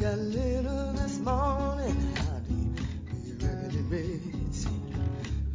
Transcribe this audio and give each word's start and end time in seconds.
got 0.00 0.18
little 0.18 0.92
this 0.94 1.18
morning. 1.18 1.94
How 2.16 2.38
do 2.48 2.54
you 2.54 3.34
reckon 3.38 3.92
it? 3.92 4.22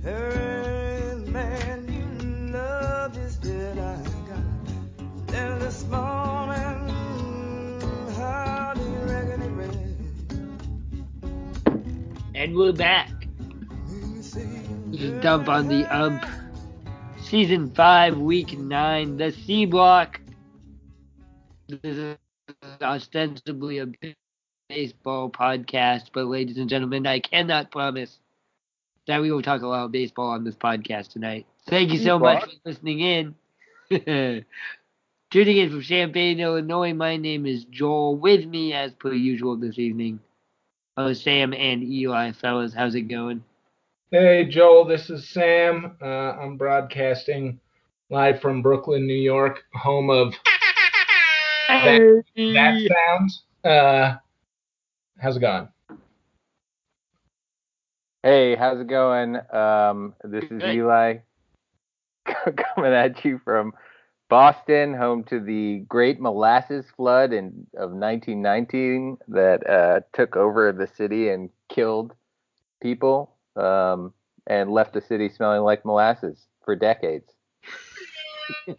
Hey, 0.04 1.16
man, 1.32 1.88
you 1.90 2.06
love 2.54 3.18
is 3.18 3.38
dead. 3.38 3.80
I 3.80 3.98
got 4.30 5.60
this 5.60 5.84
morning. 5.86 6.78
How 8.18 8.74
do 8.76 8.82
you 8.84 9.00
reckon 9.12 9.42
it? 9.62 9.80
And 12.36 12.56
we're 12.56 12.72
back. 12.72 13.28
This 13.90 14.36
is 14.36 15.24
Dump 15.24 15.50
on 15.50 15.70
the 15.70 15.86
Ump. 15.86 16.24
Season 17.20 17.72
5, 17.74 18.20
Week 18.20 18.56
9, 18.60 19.18
the 19.18 19.32
C 19.32 19.66
Block. 19.66 20.22
This 21.68 21.80
is 21.84 22.18
ostensibly 22.80 23.80
a 23.80 23.88
baseball 24.76 25.30
podcast, 25.30 26.10
but 26.14 26.26
ladies 26.26 26.58
and 26.58 26.68
gentlemen, 26.70 27.08
I 27.08 27.22
cannot 27.22 27.72
promise 27.72 28.20
that 29.08 29.22
we 29.22 29.32
will 29.32 29.42
talk 29.42 29.62
a 29.62 29.68
lot 29.68 29.86
of 29.86 29.94
baseball 29.94 30.32
on 30.32 30.44
this 30.44 30.56
podcast 30.56 31.14
tonight. 31.14 31.46
Thank 31.70 31.94
you 31.94 31.98
so 31.98 32.20
much 32.20 32.44
for 32.44 32.50
listening 32.66 33.00
in. 33.00 33.36
Tuning 35.32 35.58
in 35.58 35.70
from 35.70 35.82
Champaign, 35.82 36.42
Illinois, 36.42 36.94
my 36.94 37.16
name 37.16 37.46
is 37.46 37.64
Joel. 37.64 38.18
With 38.18 38.46
me, 38.46 38.74
as 38.74 38.92
per 38.92 39.14
usual 39.14 39.56
this 39.56 39.80
evening, 39.80 40.20
are 40.98 41.14
Sam 41.14 41.54
and 41.54 41.82
Eli. 41.82 42.34
Fellas, 42.34 42.74
how's 42.74 42.96
it 42.96 43.04
going? 43.04 43.46
Hey, 44.12 44.44
Joel, 44.44 44.84
this 44.84 45.10
is 45.10 45.30
Sam. 45.30 45.96
Uh, 46.02 46.06
I'm 46.06 46.58
broadcasting 46.58 47.62
live 48.10 48.42
from 48.42 48.62
Brooklyn, 48.62 49.08
New 49.08 49.14
York, 49.14 49.64
home 49.74 50.10
of 50.10 50.34
that, 51.70 52.24
that 52.36 52.90
sound. 52.92 53.32
Uh, 53.64 54.18
how's 55.20 55.38
it 55.38 55.42
going? 55.42 55.68
Hey, 58.24 58.56
how's 58.56 58.80
it 58.80 58.88
going? 58.88 59.38
Um, 59.54 60.16
this 60.24 60.46
is 60.46 60.62
Good. 60.62 60.76
Eli 60.76 61.18
coming 62.26 62.94
at 62.94 63.24
you 63.24 63.40
from 63.44 63.74
Boston, 64.30 64.96
home 64.96 65.24
to 65.26 65.40
the 65.40 65.86
Great 65.88 66.20
Molasses 66.20 66.86
Flood 66.96 67.34
in 67.34 67.68
of 67.78 67.92
1919 67.92 69.18
that 69.28 69.70
uh, 69.70 70.00
took 70.14 70.36
over 70.36 70.72
the 70.72 70.88
city 70.88 71.30
and 71.30 71.50
killed 71.70 72.14
people 72.82 73.36
um, 73.56 74.12
and 74.48 74.72
left 74.72 74.94
the 74.94 75.02
city 75.02 75.30
smelling 75.30 75.62
like 75.62 75.86
molasses 75.86 76.48
for 76.64 76.76
decades. 76.76 77.32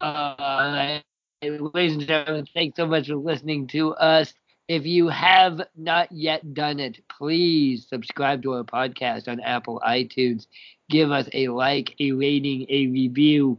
Uh, 0.00 1.00
ladies 1.42 1.94
and 1.94 2.06
gentlemen, 2.06 2.46
thanks 2.52 2.76
so 2.76 2.86
much 2.86 3.06
for 3.06 3.16
listening 3.16 3.66
to 3.68 3.94
us. 3.94 4.34
If 4.66 4.84
you 4.84 5.08
have 5.08 5.62
not 5.76 6.10
yet 6.12 6.52
done 6.52 6.80
it, 6.80 7.00
please 7.08 7.86
subscribe 7.88 8.42
to 8.42 8.54
our 8.54 8.64
podcast 8.64 9.28
on 9.28 9.40
Apple 9.40 9.80
iTunes. 9.86 10.46
Give 10.90 11.10
us 11.10 11.28
a 11.32 11.48
like, 11.48 11.94
a 12.00 12.12
rating, 12.12 12.66
a 12.68 12.88
review. 12.88 13.58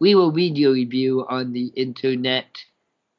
We 0.00 0.14
will 0.14 0.32
read 0.32 0.58
your 0.58 0.72
review 0.72 1.24
on 1.28 1.52
the 1.52 1.66
internet. 1.68 2.58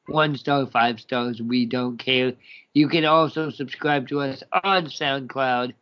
One 0.06 0.36
star, 0.36 0.66
five 0.66 1.00
stars, 1.00 1.40
we 1.40 1.66
don't 1.66 1.98
care. 1.98 2.34
You 2.74 2.88
can 2.88 3.04
also 3.04 3.50
subscribe 3.50 4.08
to 4.08 4.20
us 4.20 4.42
on 4.52 4.86
SoundCloud 4.86 5.72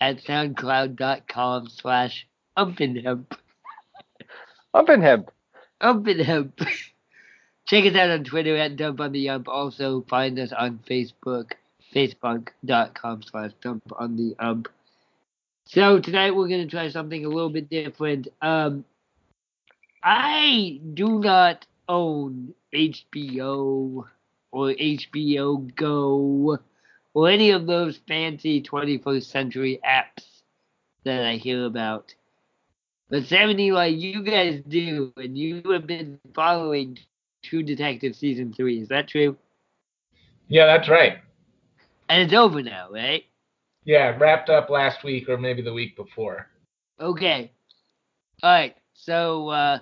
at 0.00 0.22
soundcloud.com 0.22 1.68
slash 1.68 2.26
umpinhemp. 2.56 3.32
Up 4.74 4.88
in 4.90 5.00
hemp. 5.00 5.30
Ump 5.80 6.06
and 6.06 6.20
Hemp. 6.20 6.60
Check 7.66 7.84
us 7.84 7.96
out 7.96 8.10
on 8.10 8.22
Twitter 8.22 8.56
at 8.56 8.76
Dump 8.76 9.00
on 9.00 9.10
the 9.10 9.28
Ump. 9.28 9.48
Also 9.48 10.04
find 10.08 10.38
us 10.38 10.52
on 10.52 10.78
Facebook, 10.88 11.52
facebook.com 11.92 13.22
slash 13.22 13.50
Dump 13.60 13.82
on 13.98 14.16
the 14.16 14.36
Ump. 14.38 14.68
So 15.64 15.98
tonight 15.98 16.30
we're 16.30 16.46
gonna 16.48 16.68
try 16.68 16.90
something 16.90 17.24
a 17.24 17.28
little 17.28 17.50
bit 17.50 17.68
different. 17.68 18.28
Um, 18.40 18.84
I 20.00 20.80
do 20.94 21.18
not 21.18 21.66
own 21.88 22.54
HBO 22.72 24.04
or 24.52 24.68
HBO 24.68 25.74
Go 25.74 26.58
or 27.14 27.28
any 27.28 27.50
of 27.50 27.66
those 27.66 27.98
fancy 28.06 28.62
21st 28.62 29.24
century 29.24 29.80
apps 29.84 30.24
that 31.02 31.24
I 31.24 31.34
hear 31.34 31.64
about. 31.66 32.14
But 33.08 33.24
Sam 33.24 33.50
and 33.50 33.58
Eli, 33.58 33.86
you 33.86 34.22
guys 34.22 34.62
do, 34.68 35.12
and 35.16 35.36
you 35.36 35.62
have 35.72 35.86
been 35.86 36.20
following 36.32 36.98
True 37.46 37.62
Detective 37.62 38.16
season 38.16 38.52
three. 38.52 38.80
Is 38.80 38.88
that 38.88 39.08
true? 39.08 39.36
Yeah, 40.48 40.66
that's 40.66 40.88
right. 40.88 41.18
And 42.08 42.22
it's 42.22 42.34
over 42.34 42.62
now, 42.62 42.88
right? 42.90 43.24
Yeah, 43.84 44.16
wrapped 44.18 44.50
up 44.50 44.68
last 44.68 45.04
week 45.04 45.28
or 45.28 45.38
maybe 45.38 45.62
the 45.62 45.72
week 45.72 45.96
before. 45.96 46.48
Okay. 47.00 47.52
All 48.42 48.50
right. 48.50 48.76
So 48.94 49.48
uh, 49.48 49.78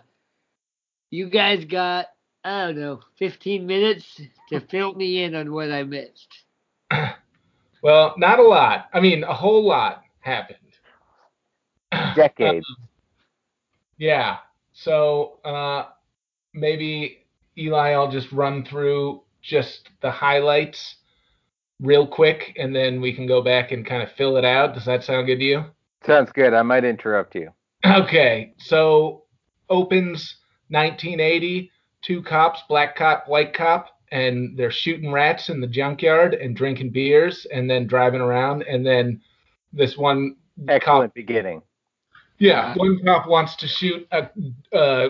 you 1.10 1.28
guys 1.30 1.64
got 1.64 2.06
I 2.44 2.66
don't 2.66 2.78
know 2.78 3.00
15 3.18 3.66
minutes 3.66 4.20
to 4.50 4.60
fill 4.70 4.94
me 4.94 5.24
in 5.24 5.34
on 5.34 5.52
what 5.52 5.72
I 5.72 5.82
missed. 5.82 6.28
Well, 7.84 8.14
not 8.16 8.38
a 8.38 8.42
lot. 8.42 8.88
I 8.94 9.00
mean, 9.00 9.24
a 9.24 9.34
whole 9.34 9.62
lot 9.62 10.04
happened. 10.20 10.58
Decades. 12.16 12.66
Yeah. 13.96 14.38
So 14.72 15.38
uh, 15.44 15.84
maybe 16.52 17.23
Eli, 17.56 17.92
I'll 17.92 18.10
just 18.10 18.32
run 18.32 18.64
through 18.64 19.22
just 19.42 19.90
the 20.00 20.10
highlights 20.10 20.96
real 21.80 22.06
quick, 22.06 22.54
and 22.58 22.74
then 22.74 23.00
we 23.00 23.14
can 23.14 23.26
go 23.26 23.42
back 23.42 23.72
and 23.72 23.86
kind 23.86 24.02
of 24.02 24.10
fill 24.12 24.36
it 24.36 24.44
out. 24.44 24.74
Does 24.74 24.84
that 24.86 25.04
sound 25.04 25.26
good 25.26 25.38
to 25.38 25.44
you? 25.44 25.64
Sounds 26.04 26.32
good. 26.32 26.54
I 26.54 26.62
might 26.62 26.84
interrupt 26.84 27.34
you. 27.34 27.50
Okay. 27.84 28.54
So 28.58 29.24
opens 29.68 30.36
1980. 30.68 31.70
Two 32.02 32.22
cops, 32.22 32.60
black 32.68 32.96
cop, 32.96 33.26
white 33.28 33.54
cop, 33.54 33.88
and 34.12 34.56
they're 34.58 34.70
shooting 34.70 35.10
rats 35.10 35.48
in 35.48 35.60
the 35.60 35.66
junkyard 35.66 36.34
and 36.34 36.54
drinking 36.54 36.90
beers, 36.90 37.46
and 37.52 37.68
then 37.68 37.86
driving 37.86 38.20
around, 38.20 38.62
and 38.62 38.84
then 38.84 39.20
this 39.72 39.96
one 39.96 40.36
cop 40.58 40.68
Excellent 40.68 41.14
beginning. 41.14 41.62
Yeah, 42.38 42.72
uh, 42.72 42.74
one 42.74 43.00
cop 43.04 43.28
wants 43.28 43.54
to 43.56 43.68
shoot 43.68 44.06
a, 44.10 44.28
a 44.72 45.08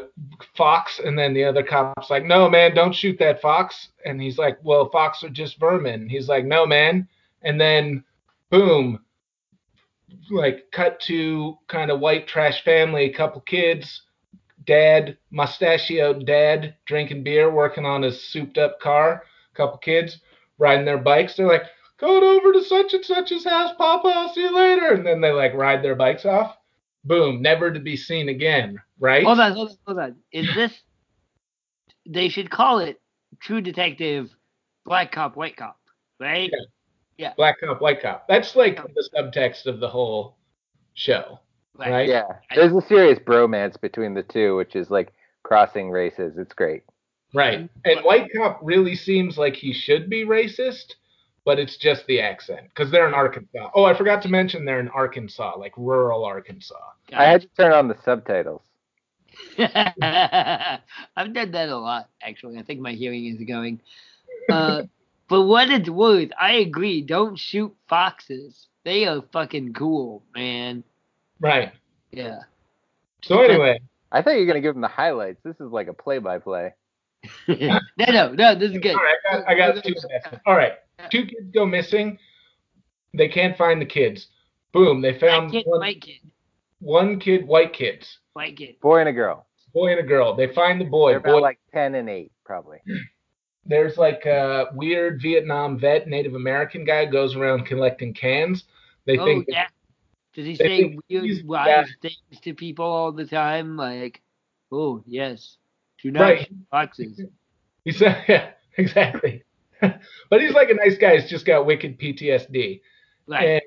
fox, 0.54 1.00
and 1.02 1.18
then 1.18 1.32
the 1.32 1.44
other 1.44 1.62
cop's 1.62 2.10
like, 2.10 2.24
"No, 2.24 2.50
man, 2.50 2.74
don't 2.74 2.94
shoot 2.94 3.18
that 3.18 3.40
fox." 3.40 3.88
And 4.04 4.20
he's 4.20 4.36
like, 4.36 4.58
"Well, 4.62 4.90
fox 4.90 5.24
are 5.24 5.30
just 5.30 5.58
vermin." 5.58 6.08
He's 6.08 6.28
like, 6.28 6.44
"No, 6.44 6.66
man." 6.66 7.08
And 7.42 7.58
then, 7.58 8.04
boom, 8.50 9.00
like 10.30 10.70
cut 10.70 11.00
to 11.00 11.56
kind 11.66 11.90
of 11.90 12.00
white 12.00 12.26
trash 12.26 12.62
family, 12.62 13.08
couple 13.08 13.40
kids, 13.40 14.02
dad, 14.66 15.16
mustachioed 15.30 16.26
dad, 16.26 16.76
drinking 16.84 17.24
beer, 17.24 17.50
working 17.50 17.86
on 17.86 18.02
his 18.02 18.22
souped-up 18.22 18.80
car, 18.80 19.24
couple 19.54 19.78
kids 19.78 20.20
riding 20.58 20.84
their 20.84 20.98
bikes. 20.98 21.36
They're 21.36 21.48
like, 21.48 21.64
"Going 21.98 22.22
over 22.22 22.52
to 22.52 22.62
such 22.62 22.92
and 22.92 23.04
such's 23.04 23.44
house, 23.44 23.72
Papa. 23.78 24.08
I'll 24.08 24.34
see 24.34 24.42
you 24.42 24.54
later." 24.54 24.88
And 24.88 25.06
then 25.06 25.22
they 25.22 25.32
like 25.32 25.54
ride 25.54 25.82
their 25.82 25.94
bikes 25.94 26.26
off 26.26 26.58
boom, 27.04 27.42
never 27.42 27.72
to 27.72 27.80
be 27.80 27.96
seen 27.96 28.28
again, 28.28 28.80
right? 28.98 29.24
Hold 29.24 29.40
on, 29.40 29.52
hold 29.52 29.70
on, 29.70 29.76
hold 29.86 29.98
on. 29.98 30.16
Is 30.32 30.46
this? 30.54 30.72
They 32.06 32.28
should 32.28 32.50
call 32.50 32.80
it 32.80 33.00
True 33.40 33.60
Detective, 33.60 34.30
Black 34.84 35.12
Cop, 35.12 35.36
White 35.36 35.56
Cop, 35.56 35.78
right? 36.20 36.50
Yeah. 37.16 37.32
Black 37.36 37.60
cop, 37.60 37.80
white 37.80 38.02
cop. 38.02 38.26
That's 38.28 38.56
like 38.56 38.76
the 38.76 39.08
subtext 39.14 39.66
of 39.66 39.80
the 39.80 39.88
whole 39.88 40.36
show, 40.94 41.38
right? 41.78 42.08
Yeah. 42.08 42.24
There's 42.54 42.74
a 42.74 42.86
serious 42.86 43.18
bromance 43.18 43.80
between 43.80 44.14
the 44.14 44.24
two, 44.24 44.56
which 44.56 44.74
is 44.74 44.90
like 44.90 45.12
crossing 45.44 45.90
races. 45.90 46.36
It's 46.38 46.52
great. 46.52 46.82
Right. 47.32 47.60
Mm-hmm. 47.60 47.80
And 47.84 48.04
white 48.04 48.30
cop 48.36 48.58
really 48.62 48.96
seems 48.96 49.38
like 49.38 49.54
he 49.54 49.72
should 49.72 50.10
be 50.10 50.24
racist, 50.24 50.94
but 51.44 51.58
it's 51.58 51.76
just 51.76 52.06
the 52.06 52.20
accent 52.20 52.68
because 52.68 52.90
they're 52.90 53.06
in 53.06 53.14
Arkansas. 53.14 53.70
Oh, 53.74 53.84
I 53.84 53.96
forgot 53.96 54.22
to 54.22 54.28
mention 54.28 54.64
they're 54.64 54.80
in 54.80 54.88
Arkansas, 54.88 55.56
like 55.58 55.72
rural 55.76 56.24
Arkansas. 56.24 56.74
I 57.12 57.24
had 57.24 57.42
to 57.42 57.48
turn 57.56 57.72
on 57.72 57.88
the 57.88 57.96
subtitles. 58.04 58.62
I've 59.58 61.32
done 61.34 61.50
that 61.50 61.68
a 61.68 61.76
lot, 61.76 62.08
actually. 62.22 62.58
I 62.58 62.62
think 62.62 62.80
my 62.80 62.92
hearing 62.92 63.26
is 63.26 63.42
going. 63.46 63.80
Uh, 64.50 64.84
for 65.28 65.44
what 65.46 65.70
it's 65.70 65.88
worth, 65.88 66.30
I 66.38 66.54
agree. 66.54 67.02
Don't 67.02 67.38
shoot 67.38 67.74
foxes. 67.88 68.68
They 68.84 69.06
are 69.06 69.22
fucking 69.32 69.74
cool, 69.74 70.22
man. 70.34 70.84
Right. 71.40 71.72
Yeah. 72.12 72.40
So 73.22 73.40
anyway, 73.40 73.80
I 74.12 74.22
thought 74.22 74.32
you 74.32 74.40
were 74.40 74.46
gonna 74.46 74.60
give 74.60 74.74
them 74.74 74.82
the 74.82 74.88
highlights. 74.88 75.40
This 75.42 75.56
is 75.60 75.72
like 75.72 75.88
a 75.88 75.94
play-by-play. 75.94 76.74
no, 77.48 77.78
no, 77.98 78.32
no. 78.32 78.54
This 78.54 78.72
is 78.72 78.78
good. 78.78 78.94
all 78.94 79.02
right, 79.02 79.16
I 79.30 79.32
got, 79.32 79.48
I 79.48 79.54
got 79.54 79.84
two 79.84 79.94
seconds. 79.94 80.40
All 80.46 80.54
right, 80.54 80.74
two 81.10 81.26
kids 81.26 81.50
go 81.52 81.66
missing. 81.66 82.18
They 83.16 83.28
can't 83.28 83.56
find 83.56 83.80
the 83.80 83.86
kids. 83.86 84.28
Boom, 84.72 85.00
they 85.00 85.18
found 85.18 85.52
kid, 85.52 85.64
one, 85.66 85.80
white 85.80 86.00
kid, 86.00 86.18
one 86.80 87.20
kid, 87.20 87.46
white 87.46 87.72
kids. 87.72 88.18
white 88.32 88.56
kid. 88.56 88.80
Boy 88.80 89.00
and 89.00 89.08
a 89.08 89.12
girl. 89.12 89.46
boy 89.72 89.92
and 89.92 90.00
a 90.00 90.02
girl. 90.02 90.34
They 90.34 90.52
find 90.52 90.80
the 90.80 90.84
boy. 90.84 91.10
They're 91.10 91.18
about 91.18 91.32
boy 91.32 91.40
like 91.40 91.60
ten 91.72 91.94
and 91.94 92.08
eight, 92.08 92.32
probably. 92.44 92.78
there's 93.66 93.96
like 93.96 94.26
a 94.26 94.66
weird 94.74 95.20
Vietnam 95.22 95.78
vet, 95.78 96.08
Native 96.08 96.34
American 96.34 96.84
guy 96.84 97.04
goes 97.06 97.36
around 97.36 97.66
collecting 97.66 98.12
cans. 98.12 98.64
They 99.06 99.18
oh 99.18 99.24
think 99.24 99.46
yeah. 99.48 99.66
Does 100.34 100.46
he 100.46 100.56
say 100.56 100.98
weird, 101.08 101.24
he's- 101.24 101.44
wise 101.44 101.66
yeah. 101.68 101.84
things 102.02 102.40
to 102.42 102.54
people 102.54 102.84
all 102.84 103.12
the 103.12 103.26
time? 103.26 103.76
Like, 103.76 104.20
oh 104.72 105.02
yes, 105.06 105.56
do 106.02 106.10
not 106.10 106.20
Right. 106.22 106.48
shoot 106.48 106.56
foxes. 106.70 107.20
he 107.84 107.92
said, 107.92 108.24
yeah, 108.28 108.50
exactly. 108.76 109.44
but 110.30 110.40
he's 110.40 110.52
like 110.52 110.70
a 110.70 110.74
nice 110.74 110.96
guy. 110.98 111.16
He's 111.18 111.28
just 111.28 111.46
got 111.46 111.66
wicked 111.66 111.98
PTSD. 111.98 112.80
Right. 113.26 113.44
And 113.48 113.62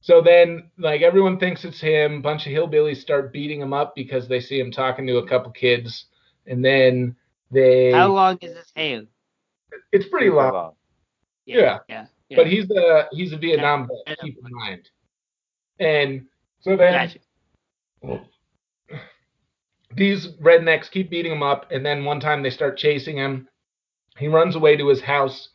so 0.00 0.20
then, 0.20 0.70
like 0.78 1.02
everyone 1.02 1.38
thinks 1.38 1.64
it's 1.64 1.80
him. 1.80 2.16
A 2.16 2.20
bunch 2.20 2.46
of 2.46 2.52
hillbillies 2.52 2.96
start 3.00 3.32
beating 3.32 3.60
him 3.60 3.72
up 3.72 3.94
because 3.94 4.28
they 4.28 4.40
see 4.40 4.58
him 4.58 4.70
talking 4.72 5.06
to 5.06 5.18
a 5.18 5.28
couple 5.28 5.50
kids, 5.52 6.06
and 6.46 6.64
then 6.64 7.16
they. 7.50 7.92
How 7.92 8.08
long 8.08 8.38
is 8.40 8.56
his 8.56 8.72
hair? 8.74 9.02
It's 9.92 10.08
pretty 10.08 10.26
Super 10.26 10.52
long, 10.52 10.72
Yeah. 11.46 11.78
Yeah. 11.88 12.06
yeah. 12.28 12.36
but 12.36 12.46
he's 12.46 12.70
a 12.70 13.06
he's 13.12 13.32
a 13.32 13.38
Vietnam 13.38 13.88
Yeah. 13.90 14.12
vet. 14.12 14.18
Keep 14.20 14.38
in 14.38 14.52
mind. 14.52 14.90
And 15.78 16.26
so 16.60 16.76
then 16.76 16.92
Gotcha. 18.02 18.24
these 19.94 20.28
rednecks 20.42 20.90
keep 20.90 21.10
beating 21.10 21.32
him 21.32 21.42
up, 21.42 21.70
and 21.70 21.84
then 21.84 22.04
one 22.04 22.20
time 22.20 22.42
they 22.42 22.50
start 22.50 22.76
chasing 22.76 23.16
him. 23.16 23.48
He 24.18 24.28
runs 24.28 24.56
away 24.56 24.76
to 24.76 24.88
his 24.88 25.00
house, 25.00 25.48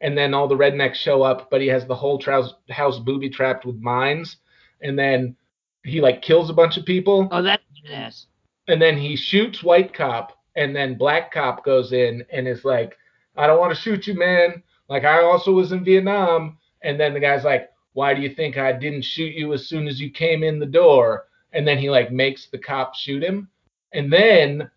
and 0.00 0.16
then 0.16 0.34
all 0.34 0.48
the 0.48 0.56
rednecks 0.56 0.96
show 0.96 1.22
up, 1.22 1.50
but 1.50 1.60
he 1.60 1.68
has 1.68 1.86
the 1.86 1.94
whole 1.94 2.18
trous- 2.18 2.54
house 2.70 2.98
booby 2.98 3.30
trapped 3.30 3.64
with 3.64 3.76
mines, 3.80 4.36
and 4.82 4.98
then 4.98 5.36
he 5.84 6.00
like 6.00 6.22
kills 6.22 6.50
a 6.50 6.54
bunch 6.54 6.76
of 6.76 6.84
people, 6.84 7.28
Oh, 7.30 7.42
that's 7.42 7.62
yes. 7.82 8.26
and 8.68 8.80
then 8.80 8.96
he 8.98 9.16
shoots 9.16 9.62
white 9.62 9.92
cop, 9.94 10.32
and 10.56 10.74
then 10.74 10.96
black 10.96 11.32
cop 11.32 11.64
goes 11.64 11.92
in 11.92 12.24
and 12.32 12.46
is 12.48 12.64
like, 12.64 12.96
"I 13.36 13.46
don't 13.46 13.58
want 13.60 13.74
to 13.74 13.80
shoot 13.80 14.06
you, 14.06 14.14
man. 14.14 14.62
Like 14.88 15.04
I 15.04 15.22
also 15.22 15.52
was 15.52 15.72
in 15.72 15.84
Vietnam." 15.84 16.58
And 16.82 17.00
then 17.00 17.14
the 17.14 17.20
guy's 17.20 17.44
like, 17.44 17.70
"Why 17.94 18.12
do 18.14 18.20
you 18.22 18.28
think 18.30 18.58
I 18.58 18.72
didn't 18.72 19.02
shoot 19.02 19.34
you 19.34 19.52
as 19.54 19.66
soon 19.66 19.88
as 19.88 20.00
you 20.00 20.10
came 20.10 20.42
in 20.42 20.58
the 20.58 20.66
door?" 20.66 21.26
And 21.52 21.66
then 21.66 21.78
he 21.78 21.88
like 21.90 22.10
makes 22.12 22.46
the 22.46 22.58
cop 22.58 22.94
shoot 22.94 23.22
him. 23.22 23.48
And 23.92 24.12
then 24.12 24.70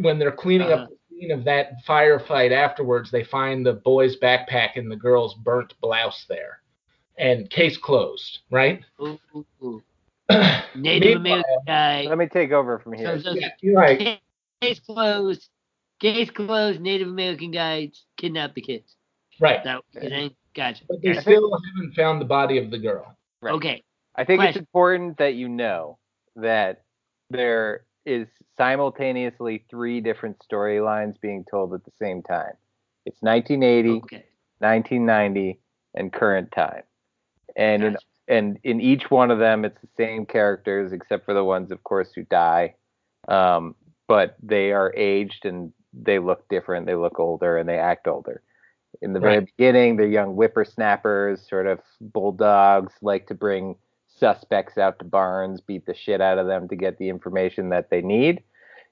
when 0.00 0.18
they're 0.18 0.30
cleaning 0.32 0.70
Uh-huh. 0.72 0.82
up 0.84 0.88
the 0.90 0.97
scene 1.18 1.30
of 1.30 1.44
that 1.44 1.84
firefight 1.86 2.52
afterwards, 2.52 3.10
they 3.10 3.24
find 3.24 3.64
the 3.64 3.74
boy's 3.74 4.16
backpack 4.16 4.76
and 4.76 4.90
the 4.90 4.96
girl's 4.96 5.34
burnt 5.34 5.74
blouse 5.80 6.24
there. 6.28 6.60
And 7.18 7.50
case 7.50 7.76
closed, 7.76 8.40
right? 8.50 8.84
Ooh, 9.00 9.18
ooh, 9.34 9.46
ooh. 9.62 9.82
Native 10.76 11.16
American 11.16 11.58
guy. 11.66 12.02
Let 12.02 12.18
me 12.18 12.26
take 12.26 12.52
over 12.52 12.78
from 12.78 12.92
here. 12.92 13.18
so, 13.20 13.32
Yeah, 13.32 13.48
you're 13.60 13.76
right. 13.76 14.20
case 14.60 14.80
closed. 14.80 15.48
Case 16.00 16.30
closed. 16.30 16.80
Native 16.80 17.08
American 17.08 17.50
guy 17.50 17.90
kidnapped 18.16 18.54
the 18.54 18.60
kids. 18.60 18.94
Right. 19.40 19.64
That 19.64 19.82
what 19.92 20.10
you're? 20.10 20.30
Gotcha. 20.54 20.84
But 20.88 21.02
they 21.02 21.08
Gotcha. 21.10 21.22
still 21.22 21.50
haven't 21.76 21.94
found 21.94 22.20
the 22.20 22.24
body 22.24 22.58
of 22.58 22.70
the 22.70 22.78
girl. 22.78 23.16
Right. 23.40 23.54
Okay. 23.54 23.82
I 24.14 24.24
think 24.24 24.42
it's 24.42 24.56
important 24.56 25.18
that 25.18 25.34
you 25.34 25.48
know 25.48 25.98
that 26.36 26.82
there 27.30 27.84
is 28.04 28.28
simultaneously 28.56 29.64
three 29.70 30.00
different 30.00 30.38
storylines 30.40 31.20
being 31.20 31.44
told 31.50 31.74
at 31.74 31.84
the 31.84 31.92
same 31.98 32.22
time. 32.22 32.52
It's 33.06 33.22
1980, 33.22 34.04
Okay. 34.04 34.24
1990, 34.58 35.60
and 35.94 36.12
current 36.12 36.50
time. 36.52 36.82
And 37.56 37.82
in 37.82 37.96
and 38.28 38.58
in 38.64 38.80
each 38.80 39.10
one 39.10 39.30
of 39.30 39.38
them, 39.38 39.64
it's 39.64 39.80
the 39.80 39.88
same 39.96 40.26
characters, 40.26 40.92
except 40.92 41.24
for 41.24 41.34
the 41.34 41.44
ones, 41.44 41.70
of 41.70 41.82
course, 41.84 42.12
who 42.14 42.24
die. 42.24 42.74
Um, 43.28 43.74
but 44.06 44.36
they 44.42 44.72
are 44.72 44.92
aged 44.96 45.44
and 45.46 45.72
they 45.92 46.18
look 46.18 46.48
different. 46.48 46.86
They 46.86 46.94
look 46.94 47.18
older 47.18 47.56
and 47.56 47.68
they 47.68 47.78
act 47.78 48.06
older. 48.06 48.42
In 49.02 49.12
the 49.12 49.20
very 49.20 49.38
Right. 49.38 49.48
beginning, 49.56 49.96
they're 49.96 50.06
young 50.06 50.34
whippersnappers, 50.34 51.46
sort 51.48 51.66
of 51.66 51.80
bulldogs, 52.00 52.92
like 53.02 53.26
to 53.28 53.34
bring 53.34 53.76
suspects 54.18 54.78
out 54.78 54.98
to 54.98 55.04
barns, 55.04 55.60
beat 55.60 55.86
the 55.86 55.94
shit 55.94 56.20
out 56.20 56.38
of 56.38 56.46
them 56.46 56.68
to 56.68 56.76
get 56.76 56.98
the 56.98 57.08
information 57.08 57.68
that 57.70 57.90
they 57.90 58.00
need. 58.02 58.42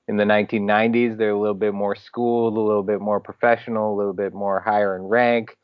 In 0.08 0.16
the 0.16 0.24
1990s, 0.24 1.16
they're 1.18 1.30
a 1.30 1.38
little 1.38 1.54
bit 1.54 1.74
more 1.74 1.96
schooled, 1.96 2.56
a 2.56 2.60
little 2.60 2.82
bit 2.84 3.00
more 3.00 3.18
professional, 3.20 3.94
a 3.94 3.96
little 3.96 4.12
bit 4.12 4.32
more 4.32 4.60
higher 4.60 4.96
in 4.96 5.02
rank. 5.02 5.56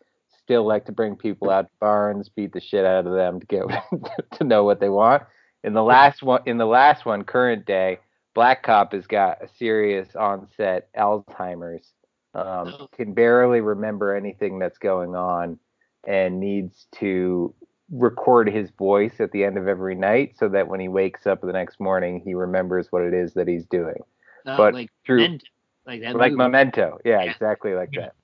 Still 0.43 0.67
like 0.67 0.85
to 0.87 0.93
bring 0.93 1.14
people 1.17 1.50
out 1.50 1.67
to 1.67 1.73
barns, 1.79 2.29
beat 2.29 2.53
the 2.53 2.61
shit 2.61 2.85
out 2.85 3.06
of 3.06 3.12
them 3.14 3.38
to 3.41 3.47
get 3.47 3.62
to 4.38 4.44
know 4.44 4.64
what 4.64 4.81
they 4.81 4.88
want. 4.88 5.23
In 5.62 5.75
the 5.75 5.82
last 5.82 6.23
one, 6.25 6.43
in 6.47 6.59
the 6.59 6.67
last 6.67 7.06
one, 7.06 7.23
current 7.23 7.64
day, 7.67 7.99
Black 8.35 8.64
Cop 8.64 8.93
has 8.93 9.06
got 9.06 9.43
a 9.43 9.49
serious 9.59 10.09
onset 10.17 10.88
Alzheimer's. 10.97 11.93
Um, 12.35 12.75
Oh. 12.81 12.88
can 12.97 13.12
barely 13.12 13.61
remember 13.61 14.17
anything 14.17 14.59
that's 14.59 14.79
going 14.79 15.14
on, 15.14 15.59
and 16.06 16.41
needs 16.41 16.87
to 16.97 17.55
record 17.92 18.48
his 18.48 18.70
voice 18.78 19.14
at 19.20 19.30
the 19.32 19.44
end 19.44 19.58
of 19.58 19.68
every 19.68 19.94
night 19.94 20.34
so 20.38 20.48
that 20.48 20.66
when 20.66 20.80
he 20.80 20.88
wakes 20.88 21.26
up 21.26 21.42
the 21.42 21.52
next 21.52 21.78
morning, 21.78 22.20
he 22.24 22.34
remembers 22.34 22.88
what 22.90 23.02
it 23.02 23.12
is 23.14 23.34
that 23.34 23.46
he's 23.46 23.66
doing. 23.66 24.02
Uh, 24.46 24.56
but 24.56 24.74
like 24.74 24.90
through 25.06 25.18
Memento, 25.18 25.46
like 25.86 26.00
that 26.00 26.16
like. 26.16 26.32
Memento, 26.32 26.98
yeah, 27.04 27.22
Yeah. 27.22 27.30
exactly 27.30 27.74
like 27.74 27.90
that. 27.92 28.14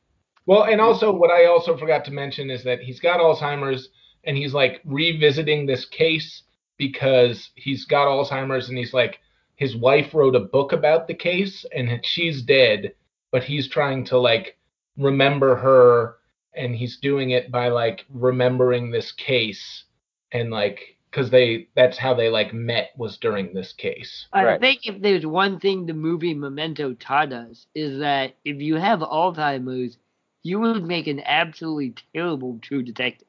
Well, 0.46 0.64
and 0.64 0.80
also 0.80 1.12
what 1.12 1.30
I 1.30 1.44
also 1.46 1.76
forgot 1.76 2.04
to 2.06 2.10
mention 2.10 2.50
is 2.50 2.64
that 2.64 2.80
he's 2.80 3.00
got 3.00 3.20
Alzheimer's 3.20 3.90
and 4.24 4.36
he's 4.36 4.54
like 4.54 4.80
revisiting 4.84 5.66
this 5.66 5.84
case 5.84 6.42
because 6.78 7.50
he's 7.54 7.84
got 7.84 8.06
Alzheimer's 8.06 8.70
and 8.70 8.78
he's 8.78 8.94
like 8.94 9.18
his 9.56 9.76
wife 9.76 10.14
wrote 10.14 10.36
a 10.36 10.40
book 10.40 10.72
about 10.72 11.06
the 11.06 11.14
case 11.14 11.66
and 11.74 12.00
she's 12.04 12.42
dead, 12.42 12.94
but 13.30 13.44
he's 13.44 13.68
trying 13.68 14.04
to 14.06 14.18
like 14.18 14.56
remember 14.96 15.56
her 15.56 16.17
and 16.58 16.74
he's 16.74 16.98
doing 16.98 17.30
it 17.30 17.50
by 17.50 17.68
like 17.68 18.04
remembering 18.12 18.90
this 18.90 19.12
case 19.12 19.84
and 20.32 20.50
like 20.50 20.96
cuz 21.12 21.30
they 21.30 21.68
that's 21.74 21.98
how 21.98 22.14
they 22.14 22.28
like 22.28 22.52
met 22.52 22.90
was 22.96 23.16
during 23.18 23.54
this 23.54 23.72
case. 23.72 24.26
I 24.32 24.44
Right. 24.44 24.60
think 24.60 24.86
if 24.86 25.00
there's 25.00 25.26
one 25.26 25.58
thing 25.60 25.86
the 25.86 25.94
movie 25.94 26.34
Memento 26.34 26.94
taught 26.94 27.32
us 27.32 27.66
is 27.74 27.98
that 28.00 28.34
if 28.44 28.60
you 28.60 28.76
have 28.76 29.00
Alzheimer's, 29.00 29.98
you 30.42 30.60
would 30.60 30.84
make 30.84 31.06
an 31.06 31.20
absolutely 31.24 31.94
terrible 32.14 32.58
true 32.62 32.82
detective. 32.82 33.28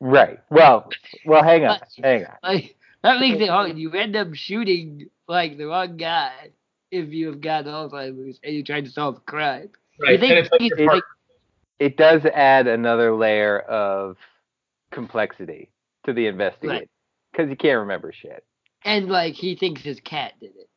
Right. 0.00 0.38
Well, 0.50 0.88
well, 1.26 1.42
hang 1.42 1.64
on, 1.66 1.78
hang 2.02 2.24
on. 2.24 2.36
Like 2.42 2.76
that 3.02 3.20
makes 3.20 3.40
it 3.40 3.48
hard. 3.48 3.76
You 3.76 3.92
end 3.92 4.16
up 4.16 4.34
shooting 4.34 5.08
like 5.28 5.56
the 5.58 5.66
wrong 5.66 5.96
guy 5.96 6.50
if 6.90 7.12
you 7.12 7.26
have 7.26 7.40
got 7.40 7.64
Alzheimer's 7.66 8.40
and 8.42 8.54
you're 8.54 8.64
trying 8.64 8.84
to 8.84 8.90
solve 8.90 9.18
a 9.18 9.20
crime. 9.20 9.70
Right. 10.00 10.12
You 10.12 10.18
think 10.18 10.30
and 10.30 10.38
it's 10.40 10.50
like 10.50 10.60
he's 10.60 10.72
like 10.78 11.02
It 11.78 11.96
does 11.96 12.24
add 12.26 12.66
another 12.66 13.14
layer 13.14 13.58
of 13.60 14.16
complexity 14.90 15.70
to 16.06 16.12
the 16.12 16.26
investigation 16.26 16.88
because 17.32 17.50
you 17.50 17.56
can't 17.56 17.80
remember 17.80 18.12
shit. 18.12 18.44
and 18.84 19.08
like 19.08 19.34
he 19.34 19.56
thinks 19.56 19.82
his 19.82 20.00
cat 20.00 20.32
did 20.40 20.52
it. 20.56 20.68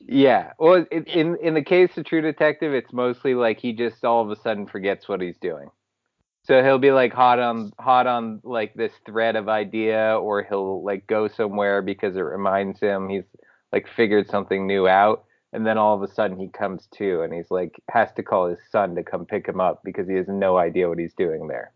Yeah. 0.00 0.52
Well, 0.58 0.86
it, 0.90 1.06
in 1.08 1.36
in 1.42 1.54
the 1.54 1.62
case 1.62 1.90
of 1.96 2.04
True 2.06 2.22
Detective, 2.22 2.72
it's 2.72 2.92
mostly 2.92 3.34
like 3.34 3.58
he 3.58 3.72
just 3.72 4.04
all 4.04 4.22
of 4.22 4.30
a 4.30 4.40
sudden 4.40 4.66
forgets 4.66 5.08
what 5.08 5.20
he's 5.20 5.36
doing. 5.38 5.68
So 6.44 6.62
he'll 6.62 6.78
be 6.78 6.92
like 6.92 7.12
hot 7.12 7.38
on 7.38 7.72
hot 7.78 8.06
on 8.06 8.40
like 8.44 8.72
this 8.74 8.92
thread 9.04 9.36
of 9.36 9.48
idea, 9.48 10.16
or 10.18 10.42
he'll 10.44 10.82
like 10.82 11.06
go 11.06 11.28
somewhere 11.28 11.82
because 11.82 12.16
it 12.16 12.20
reminds 12.20 12.80
him 12.80 13.08
he's 13.08 13.24
like 13.72 13.86
figured 13.96 14.30
something 14.30 14.66
new 14.66 14.88
out, 14.88 15.24
and 15.52 15.66
then 15.66 15.78
all 15.78 15.94
of 15.94 16.02
a 16.02 16.12
sudden 16.12 16.38
he 16.38 16.48
comes 16.48 16.86
to 16.98 17.22
and 17.22 17.32
he's 17.32 17.50
like 17.50 17.80
has 17.90 18.12
to 18.12 18.22
call 18.22 18.48
his 18.48 18.58
son 18.70 18.94
to 18.94 19.02
come 19.02 19.24
pick 19.24 19.46
him 19.46 19.60
up 19.60 19.82
because 19.84 20.08
he 20.08 20.14
has 20.14 20.28
no 20.28 20.56
idea 20.58 20.88
what 20.88 20.98
he's 20.98 21.14
doing 21.14 21.46
there. 21.48 21.72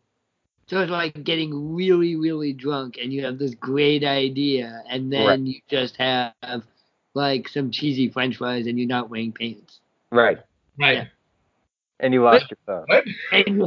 So 0.69 0.81
it's 0.81 0.91
like 0.91 1.23
getting 1.25 1.75
really, 1.75 2.17
really 2.17 2.53
drunk 2.53 2.97
and 3.01 3.13
you 3.13 3.25
have 3.25 3.39
this 3.39 3.55
great 3.55 4.05
idea 4.05 4.83
and 4.89 5.13
then 5.13 5.27
Right. 5.27 5.39
you 5.41 5.61
just 5.69 5.97
have 5.97 6.33
like 7.15 7.49
some 7.49 7.71
cheesy 7.71 8.09
french 8.09 8.37
fries 8.37 8.67
and 8.67 8.79
you're 8.79 8.89
not 8.89 9.11
wearing 9.11 9.33
pants. 9.33 9.81
Right. 10.11 10.39
right. 10.79 10.97
Yeah. 10.97 11.05
And 12.01 12.15
you 12.15 12.23
lost 12.23 12.47
your 12.51 12.59
phone. 12.67 12.85
What? 12.87 13.05
And 13.33 13.65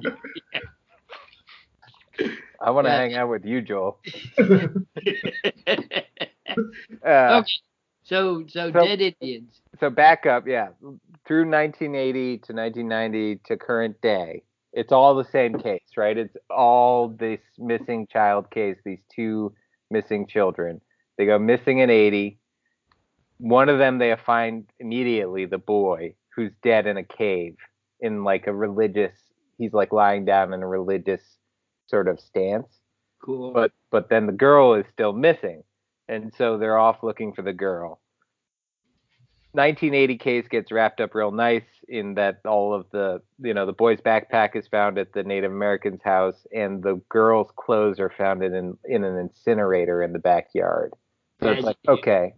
I 2.60 2.70
want 2.70 2.86
to 2.86 2.90
Yeah. 2.90 2.96
hang 2.98 3.14
out 3.14 3.28
with 3.28 3.44
you, 3.44 3.60
Joel. 3.62 3.98
Uh, 7.06 7.42
okay. 7.42 7.52
So 8.08 8.44
so 8.48 8.72
So- 8.72 8.84
dead 8.84 9.00
Indians. 9.00 9.60
so 9.78 9.90
back 9.90 10.24
up, 10.24 10.46
yeah, 10.46 10.68
through 11.26 11.44
1980 11.44 12.38
to 12.38 12.52
1990 12.54 13.36
to 13.46 13.56
current 13.58 14.00
day, 14.00 14.42
it's 14.72 14.92
all 14.92 15.14
the 15.14 15.24
same 15.24 15.58
case, 15.58 15.96
right? 15.96 16.16
It's 16.16 16.36
all 16.48 17.08
this 17.08 17.40
missing 17.58 18.06
child 18.06 18.50
case, 18.50 18.76
these 18.84 19.02
two 19.14 19.52
missing 19.90 20.26
children. 20.26 20.80
They 21.18 21.26
go 21.26 21.38
missing 21.38 21.78
in 21.78 21.90
80. 21.90 22.38
One 23.38 23.68
of 23.68 23.78
them 23.78 23.98
they 23.98 24.14
find 24.16 24.66
immediately, 24.78 25.44
the 25.44 25.58
boy 25.58 26.14
who's 26.34 26.52
dead 26.62 26.86
in 26.86 26.96
a 26.96 27.04
cave 27.04 27.56
in 28.00 28.24
like 28.24 28.46
a 28.46 28.54
religious, 28.54 29.16
he's 29.58 29.72
like 29.74 29.92
lying 29.92 30.24
down 30.24 30.52
in 30.54 30.62
a 30.62 30.66
religious 30.68 31.36
sort 31.86 32.06
of 32.08 32.20
stance 32.20 32.80
Cool. 33.20 33.50
but 33.52 33.72
but 33.90 34.08
then 34.08 34.26
the 34.26 34.32
girl 34.32 34.74
is 34.74 34.86
still 34.92 35.12
missing. 35.12 35.62
And 36.08 36.32
so 36.36 36.58
they're 36.58 36.78
off 36.78 37.02
looking 37.02 37.32
for 37.32 37.42
the 37.42 37.52
girl. 37.52 38.00
1980 39.52 40.18
case 40.18 40.46
gets 40.48 40.70
wrapped 40.70 41.00
up 41.00 41.14
real 41.14 41.32
nice 41.32 41.64
in 41.88 42.14
that 42.14 42.40
all 42.46 42.74
of 42.74 42.86
the 42.92 43.20
you 43.40 43.54
know 43.54 43.64
the 43.64 43.72
boy's 43.72 44.00
backpack 44.00 44.54
is 44.54 44.68
found 44.68 44.98
at 44.98 45.12
the 45.14 45.22
Native 45.22 45.50
American's 45.50 46.02
house 46.02 46.46
and 46.54 46.82
the 46.82 47.00
girl's 47.08 47.50
clothes 47.56 47.98
are 47.98 48.12
found 48.16 48.42
in 48.44 48.54
an, 48.54 48.78
in 48.84 49.04
an 49.04 49.16
incinerator 49.16 50.02
in 50.02 50.12
the 50.12 50.18
backyard. 50.18 50.92
So 51.40 51.48
it's 51.50 51.62
like 51.62 51.78
okay, 51.88 52.34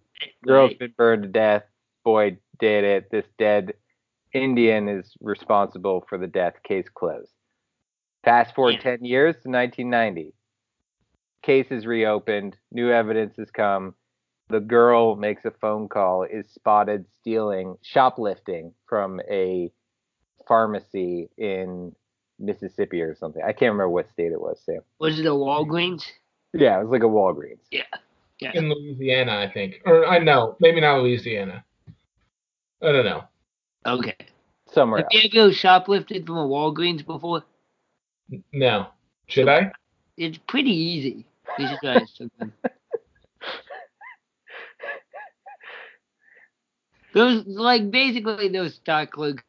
girl's 0.46 0.74
been 0.74 0.94
burned 0.96 1.24
to 1.24 1.28
death, 1.28 1.64
boy 2.04 2.38
did 2.60 2.84
it. 2.84 3.10
This 3.10 3.26
dead 3.38 3.74
Indian 4.32 4.88
is 4.88 5.12
responsible 5.20 6.04
for 6.08 6.16
the 6.16 6.26
death. 6.28 6.54
Case 6.62 6.86
closed. 6.94 7.32
Fast 8.24 8.54
forward 8.54 8.74
Yeah. 8.74 8.96
10 8.96 9.04
years 9.04 9.34
to 9.42 9.48
1990. 9.50 10.32
Case 11.42 11.66
is 11.70 11.87
reopened. 11.87 12.56
New 12.70 12.90
evidence 12.90 13.37
has 13.38 13.50
come. 13.50 13.94
The 14.49 14.61
girl 14.61 15.16
makes 15.16 15.44
a 15.44 15.52
phone 15.52 15.88
call, 15.88 16.25
is 16.25 16.47
spotted 16.50 17.06
stealing, 17.20 17.76
shoplifting 17.82 18.73
from 18.87 19.20
a 19.30 19.70
pharmacy 20.47 21.30
in 21.38 21.94
Mississippi 22.40 23.00
or 23.00 23.14
something. 23.14 23.42
I 23.42 23.52
can't 23.52 23.73
remember 23.73 23.90
what 23.90 24.11
state 24.11 24.32
it 24.32 24.40
was, 24.40 24.61
Sam. 24.64 24.80
Was 24.99 25.20
it 25.20 25.26
a 25.26 25.30
Walgreens? 25.30 26.04
Yeah, 26.52 26.80
it 26.80 26.82
was 26.82 26.90
like 26.90 27.02
a 27.02 27.06
Walgreens. 27.06 27.61
Yeah. 27.70 27.82
yeah. 28.40 28.50
in 28.54 28.68
Louisiana, 28.68 29.38
I 29.38 29.50
think, 29.52 29.80
or 29.87 30.06
I 30.06 30.18
know, 30.18 30.56
maybe 30.59 30.80
not 30.80 31.00
Louisiana. 31.00 31.64
I 32.82 32.92
don't 32.92 33.04
know. 33.04 33.25
Okay. 33.87 34.16
Somewhere 34.73 34.99
Have 34.99 35.09
else. 35.12 35.25
you 35.32 35.42
ever 35.42 35.52
shoplifted 35.52 36.26
from 36.26 36.38
a 36.38 36.49
Walgreens 36.49 37.04
before? 37.04 37.44
No, 38.52 38.88
should 39.26 39.49
I? 39.49 39.73
It's 40.16 40.38
pretty 40.47 40.70
easy. 40.70 41.26
You 41.59 41.69
should 41.69 41.78
try 41.83 41.97
it 41.97 42.09
sometime. 42.14 42.52
Those 47.12 47.45
like 47.47 47.90
basically 47.90 48.49
those 48.49 48.75
stock 48.75 49.11
clerks 49.12 49.42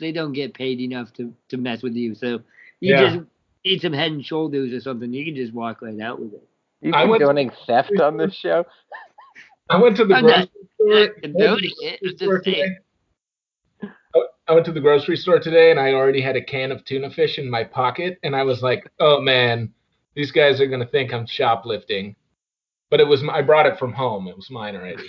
they 0.00 0.12
don't 0.12 0.32
get 0.32 0.54
paid 0.54 0.80
enough 0.80 1.12
to, 1.14 1.34
to 1.48 1.56
mess 1.56 1.82
with 1.82 1.94
you. 1.94 2.14
So 2.14 2.40
you 2.80 2.94
Yeah. 2.94 3.16
just 3.16 3.26
need 3.64 3.80
some 3.80 3.92
head 3.92 4.12
and 4.12 4.24
shoulders 4.24 4.72
or 4.72 4.80
something. 4.80 5.12
You 5.12 5.24
can 5.24 5.34
just 5.34 5.52
walk 5.52 5.82
right 5.82 5.98
out 6.00 6.20
with 6.20 6.34
it. 6.34 6.48
You 6.80 6.92
I 6.94 7.04
went 7.04 7.20
to- 7.20 7.50
theft 7.66 7.98
on 8.00 8.16
this 8.16 8.34
show? 8.34 8.64
I 9.68 9.78
went 9.80 9.96
to 9.96 10.04
the 10.04 10.14
I'm 10.14 10.26
not- 10.26 10.48
grocery 10.78 11.10
store. 11.16 11.16
not 11.24 11.58
it, 11.62 12.18
store 12.18 12.40
today. 12.40 12.76
I- 13.82 13.88
I 14.46 14.52
went 14.54 14.64
to 14.66 14.72
the 14.72 14.80
grocery 14.80 15.16
store 15.16 15.40
today 15.40 15.70
and 15.70 15.78
I 15.80 15.92
already 15.92 16.20
had 16.22 16.36
a 16.36 16.40
can 16.42 16.70
of 16.72 16.84
tuna 16.84 17.10
fish 17.10 17.38
in 17.38 17.50
my 17.50 17.64
pocket 17.64 18.18
and 18.22 18.34
I 18.36 18.44
was 18.44 18.62
like, 18.62 18.90
"Oh 19.00 19.20
man, 19.20 19.74
these 20.18 20.32
guys 20.32 20.60
are 20.60 20.66
gonna 20.66 20.84
think 20.86 21.14
I'm 21.14 21.26
shoplifting." 21.26 22.16
But 22.90 23.00
it 23.00 23.06
was 23.06 23.22
I 23.30 23.42
brought 23.42 23.66
it 23.66 23.78
from 23.78 23.92
home. 23.92 24.26
It 24.26 24.36
was 24.36 24.50
mine 24.50 24.74
already. 24.74 25.06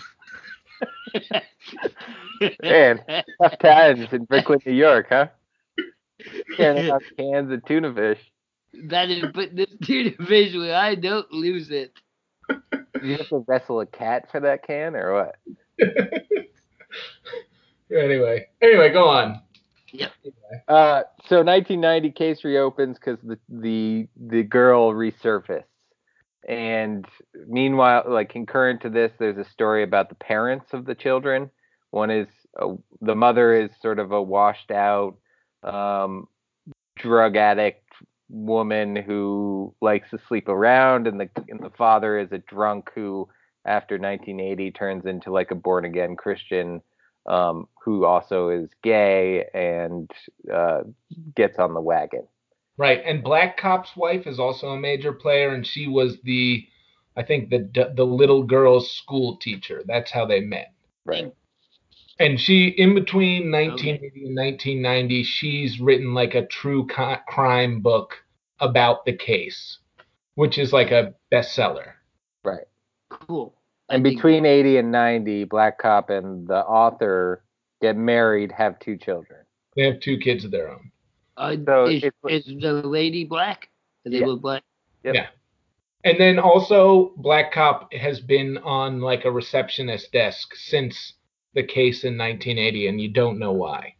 Man, 2.63 2.99
tough 3.41 3.57
times 3.59 4.07
in 4.11 4.25
Brooklyn, 4.25 4.59
New 4.65 4.73
York, 4.73 5.07
huh? 5.09 5.27
Carrying 6.55 6.91
out 6.91 7.01
cans 7.17 7.51
of 7.51 7.65
tuna 7.65 7.93
fish. 7.93 8.19
that 8.85 9.09
is, 9.09 9.25
but 9.33 9.55
this 9.55 9.73
dude 9.81 10.15
visually, 10.19 10.71
I 10.71 10.95
don't 10.95 11.31
lose 11.31 11.71
it. 11.71 11.93
You 13.01 13.17
have 13.17 13.29
to 13.29 13.43
wrestle 13.47 13.79
a 13.81 13.85
cat 13.85 14.29
for 14.31 14.39
that 14.41 14.63
can 14.63 14.95
or 14.95 15.13
what? 15.13 15.35
anyway, 17.91 18.47
anyway, 18.61 18.91
go 18.91 19.07
on. 19.09 19.41
Uh, 20.67 21.03
so 21.27 21.43
1990 21.43 22.11
case 22.11 22.43
reopens 22.43 22.97
because 22.97 23.19
the, 23.23 23.37
the 23.49 24.07
the 24.19 24.43
girl 24.43 24.91
resurfaced, 24.93 25.63
and 26.47 27.05
meanwhile, 27.47 28.03
like 28.07 28.29
concurrent 28.29 28.81
to 28.81 28.89
this, 28.89 29.11
there's 29.19 29.37
a 29.37 29.49
story 29.51 29.83
about 29.83 30.09
the 30.09 30.15
parents 30.15 30.67
of 30.73 30.85
the 30.85 30.95
children. 30.95 31.51
One 31.91 32.09
is 32.09 32.27
a, 32.59 32.75
the 33.01 33.15
mother 33.15 33.53
is 33.53 33.69
sort 33.81 33.99
of 33.99 34.11
a 34.11 34.21
washed 34.21 34.71
out 34.71 35.17
um, 35.63 36.27
drug 36.97 37.35
addict 37.35 37.85
woman 38.29 38.95
who 38.95 39.73
likes 39.81 40.09
to 40.11 40.19
sleep 40.27 40.47
around, 40.47 41.07
and 41.07 41.19
the 41.19 41.29
and 41.47 41.59
the 41.59 41.71
father 41.77 42.17
is 42.17 42.31
a 42.31 42.39
drunk 42.39 42.89
who, 42.95 43.27
after 43.65 43.95
1980, 43.95 44.71
turns 44.71 45.05
into 45.05 45.31
like 45.31 45.51
a 45.51 45.55
born 45.55 45.85
again 45.85 46.15
Christian 46.15 46.81
um, 47.29 47.67
who 47.83 48.03
also 48.03 48.49
is 48.49 48.69
gay 48.83 49.45
and 49.53 50.11
uh, 50.53 50.81
gets 51.35 51.59
on 51.59 51.73
the 51.73 51.81
wagon. 51.81 52.27
Right, 52.77 53.01
and 53.05 53.23
Black 53.23 53.57
Cop's 53.57 53.95
wife 53.95 54.25
is 54.25 54.39
also 54.39 54.69
a 54.69 54.79
major 54.79 55.13
player, 55.13 55.53
and 55.53 55.65
she 55.65 55.87
was 55.87 56.17
the, 56.23 56.65
I 57.15 57.23
think 57.23 57.49
the 57.49 57.93
the 57.95 58.05
little 58.05 58.43
girl's 58.43 58.91
school 58.91 59.37
teacher. 59.37 59.83
That's 59.85 60.11
how 60.11 60.25
they 60.25 60.41
met. 60.41 60.73
Right. 61.05 61.33
And 62.19 62.39
she, 62.39 62.67
in 62.67 62.95
between 62.95 63.49
1980 63.51 64.25
and 64.25 64.35
1990, 64.35 65.23
she's 65.23 65.79
written 65.79 66.13
like 66.13 66.35
a 66.35 66.45
true 66.47 66.85
co- 66.87 67.15
crime 67.27 67.81
book 67.81 68.15
about 68.59 69.05
the 69.05 69.15
case, 69.15 69.79
which 70.35 70.57
is 70.57 70.73
like 70.73 70.91
a 70.91 71.13
bestseller. 71.31 71.93
Right. 72.43 72.67
Cool. 73.09 73.55
I 73.89 73.95
And 73.95 74.03
between 74.03 74.45
80 74.45 74.77
and 74.77 74.91
90, 74.91 75.45
Black 75.45 75.77
Cop 75.79 76.09
and 76.09 76.47
the 76.47 76.63
author 76.65 77.43
get 77.81 77.97
married, 77.97 78.51
have 78.51 78.77
two 78.79 78.97
children. 78.97 79.39
They 79.75 79.83
have 79.85 79.99
two 79.99 80.17
kids 80.17 80.45
of 80.45 80.51
their 80.51 80.69
own. 80.71 80.91
uh, 81.37 81.55
so 81.65 81.85
is, 81.85 82.03
it's- 82.03 82.45
is 82.47 82.61
the 82.61 82.73
lady 82.73 83.23
black? 83.23 83.69
Are 84.05 84.09
they 84.11 84.19
Yeah. 84.19 84.25
both 84.25 84.41
black? 84.41 84.63
Yep. 85.03 85.15
Yeah. 85.15 85.27
And 86.03 86.17
then 86.19 86.37
also, 86.39 87.13
Black 87.17 87.51
Cop 87.53 87.91
has 87.93 88.19
been 88.21 88.57
on 88.59 88.99
like 89.01 89.25
a 89.25 89.31
receptionist 89.31 90.11
desk 90.11 90.53
since 90.55 91.13
the 91.53 91.63
case 91.63 92.03
in 92.03 92.17
1980, 92.17 92.87
and 92.87 92.99
you 93.01 93.09
don't 93.09 93.39
know 93.39 93.51
why. 93.53 93.95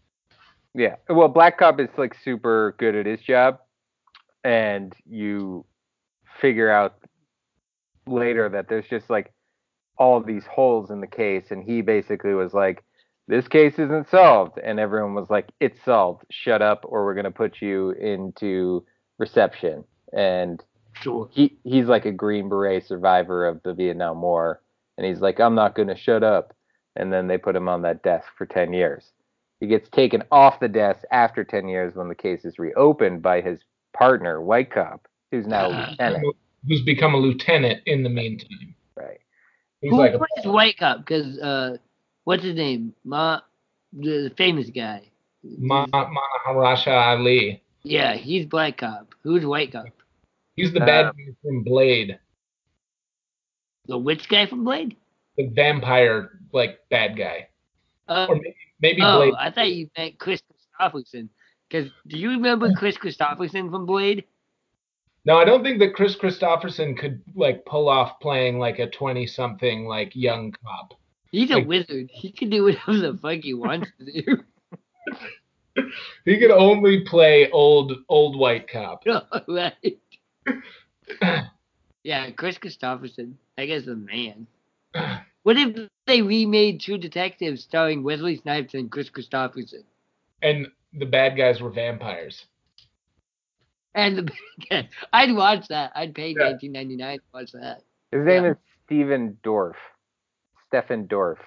Yeah. 0.73 0.95
Well, 1.09 1.27
Black 1.29 1.57
Cop 1.57 1.79
is 1.79 1.89
like 1.97 2.13
super 2.23 2.75
good 2.77 2.95
at 2.95 3.05
his 3.05 3.21
job, 3.21 3.59
and 4.43 4.93
you 5.05 5.65
figure 6.39 6.69
out 6.69 6.95
later 8.07 8.47
that 8.49 8.67
there's 8.69 8.87
just 8.87 9.09
like 9.09 9.31
all 9.99 10.21
these 10.21 10.45
holes 10.47 10.89
in 10.89 11.01
the 11.01 11.07
case, 11.07 11.51
and 11.51 11.63
he 11.63 11.81
basically 11.81 12.33
was 12.33 12.53
like, 12.53 12.83
"This 13.27 13.47
case 13.47 13.77
isn't 13.77 14.09
solved," 14.09 14.57
and 14.57 14.79
everyone 14.79 15.13
was 15.13 15.29
like, 15.29 15.49
"It's 15.59 15.81
solved. 15.83 16.25
Shut 16.31 16.61
up, 16.63 16.85
or 16.87 17.05
we're 17.05 17.13
gonna 17.15 17.31
put 17.31 17.61
you 17.61 17.91
into 17.91 18.85
reception." 19.19 19.83
And 20.13 20.63
Sure. 20.93 21.27
he 21.31 21.57
he's 21.63 21.85
like 21.87 22.05
a 22.05 22.11
Green 22.11 22.49
Beret 22.49 22.83
survivor 22.85 23.45
of 23.47 23.61
the 23.63 23.73
Vietnam 23.73 24.21
War, 24.21 24.61
and 24.97 25.05
he's 25.05 25.21
like, 25.21 25.39
I'm 25.39 25.55
not 25.55 25.75
gonna 25.75 25.95
shut 25.95 26.23
up. 26.23 26.53
And 26.95 27.13
then 27.13 27.27
they 27.27 27.37
put 27.37 27.55
him 27.55 27.69
on 27.69 27.83
that 27.83 28.01
desk 28.03 28.27
for 28.37 28.45
ten 28.45 28.73
years. 28.73 29.11
He 29.59 29.67
gets 29.67 29.87
taken 29.89 30.23
off 30.31 30.59
the 30.59 30.67
desk 30.67 31.03
after 31.11 31.43
ten 31.43 31.67
years 31.67 31.95
when 31.95 32.09
the 32.09 32.15
case 32.15 32.43
is 32.45 32.59
reopened 32.59 33.21
by 33.21 33.41
his 33.41 33.59
partner, 33.93 34.41
White 34.41 34.71
Cop, 34.71 35.07
who's 35.31 35.47
now 35.47 35.67
a 35.67 35.71
lieutenant. 35.91 36.35
Who's 36.67 36.81
become 36.81 37.13
a 37.13 37.17
lieutenant 37.17 37.81
in 37.85 38.03
the 38.03 38.09
meantime? 38.09 38.75
Right. 39.81 39.87
He's 39.87 39.91
Who 39.91 39.97
like 39.97 40.13
a 40.13 40.17
plays 40.17 40.45
White 40.53 40.77
Cop? 40.77 40.97
Because 40.99 41.37
uh, 41.39 41.77
what's 42.25 42.43
his 42.43 42.55
name? 42.55 42.93
Ma, 43.03 43.41
the, 43.93 44.29
the 44.29 44.33
famous 44.37 44.69
guy. 44.69 45.03
Ma- 45.43 45.85
Mahershala 45.87 47.17
Ali. 47.17 47.61
Yeah, 47.83 48.15
he's 48.15 48.45
Black 48.45 48.77
Cop. 48.77 49.13
Who's 49.23 49.45
White 49.45 49.71
Cop? 49.71 49.85
He's 50.55 50.73
the 50.73 50.81
bad 50.81 51.05
Uh, 51.05 51.11
guy 51.13 51.23
from 51.41 51.63
Blade, 51.63 52.19
The 53.87 53.97
witch 53.97 54.27
guy 54.27 54.45
from 54.47 54.63
Blade? 54.63 54.95
the 55.37 55.47
vampire 55.47 56.31
like 56.51 56.79
bad 56.89 57.15
guy, 57.17 57.47
Uh, 58.09 58.25
or 58.27 58.35
maybe, 58.35 58.55
maybe 58.81 59.01
oh, 59.01 59.19
Blade. 59.19 59.33
I 59.39 59.49
thought 59.51 59.71
you 59.71 59.89
meant 59.97 60.19
Kris 60.19 60.41
Kristofferson. 60.81 61.29
Because 61.69 61.89
do 62.07 62.17
you 62.17 62.31
remember 62.31 62.73
Kris 62.77 62.97
Kristofferson 62.97 63.71
from 63.71 63.85
Blade? 63.85 64.25
No, 65.29 65.37
I 65.37 65.45
don't 65.45 65.61
think 65.61 65.77
that 65.77 65.93
Kris 65.93 66.15
Kristofferson 66.15 66.97
could 66.97 67.21
like 67.35 67.63
pull 67.63 67.87
off 67.87 68.19
playing 68.19 68.57
like 68.57 68.79
a 68.79 68.89
twenty-something 68.89 69.85
like 69.85 70.15
young 70.15 70.51
cop. 70.51 70.95
He's 71.31 71.51
a 71.51 71.59
wizard. 71.59 72.09
He 72.11 72.31
can 72.31 72.49
do 72.49 72.63
whatever 72.63 72.97
the 72.97 73.19
fuck 73.21 73.41
he 73.43 73.53
wants 73.53 73.91
to 73.99 74.21
do. 74.23 74.37
He 76.25 76.39
could 76.39 76.51
only 76.51 77.05
play 77.05 77.49
old 77.51 77.93
old 78.09 78.39
white 78.39 78.67
cop. 78.67 79.03
right. 79.47 79.99
Yeah, 82.03 82.31
Kris 82.31 82.57
Kristofferson. 82.57 83.33
I 83.57 83.67
guess 83.67 83.85
the 83.85 83.95
man. 83.95 84.47
What 85.43 85.57
if 85.57 85.89
they 86.05 86.21
remade 86.21 86.81
True 86.81 86.97
Detective 86.97 87.59
starring 87.59 88.03
Wesley 88.03 88.35
Snipes 88.37 88.73
and 88.73 88.91
Kris 88.91 89.09
Kristofferson? 89.09 89.83
and 90.41 90.67
the 90.93 91.05
bad 91.05 91.37
guys 91.37 91.61
were 91.61 91.69
vampires. 91.69 92.45
And 93.95 94.17
the 94.69 94.87
I'd 95.13 95.33
watch 95.35 95.67
that. 95.69 95.91
I'd 95.95 96.13
pay 96.13 96.29
Yeah. 96.37 96.49
nineteen 96.49 96.71
ninety 96.71 96.95
nine 96.95 97.17
to 97.19 97.23
watch 97.33 97.51
that. 97.53 97.83
His 98.11 98.25
name 98.25 98.43
Yeah. 98.45 98.51
is 98.51 98.57
Stephen 98.85 99.37
Dorff. 99.43 99.75
Stephen 100.67 101.07
Dorff. 101.07 101.37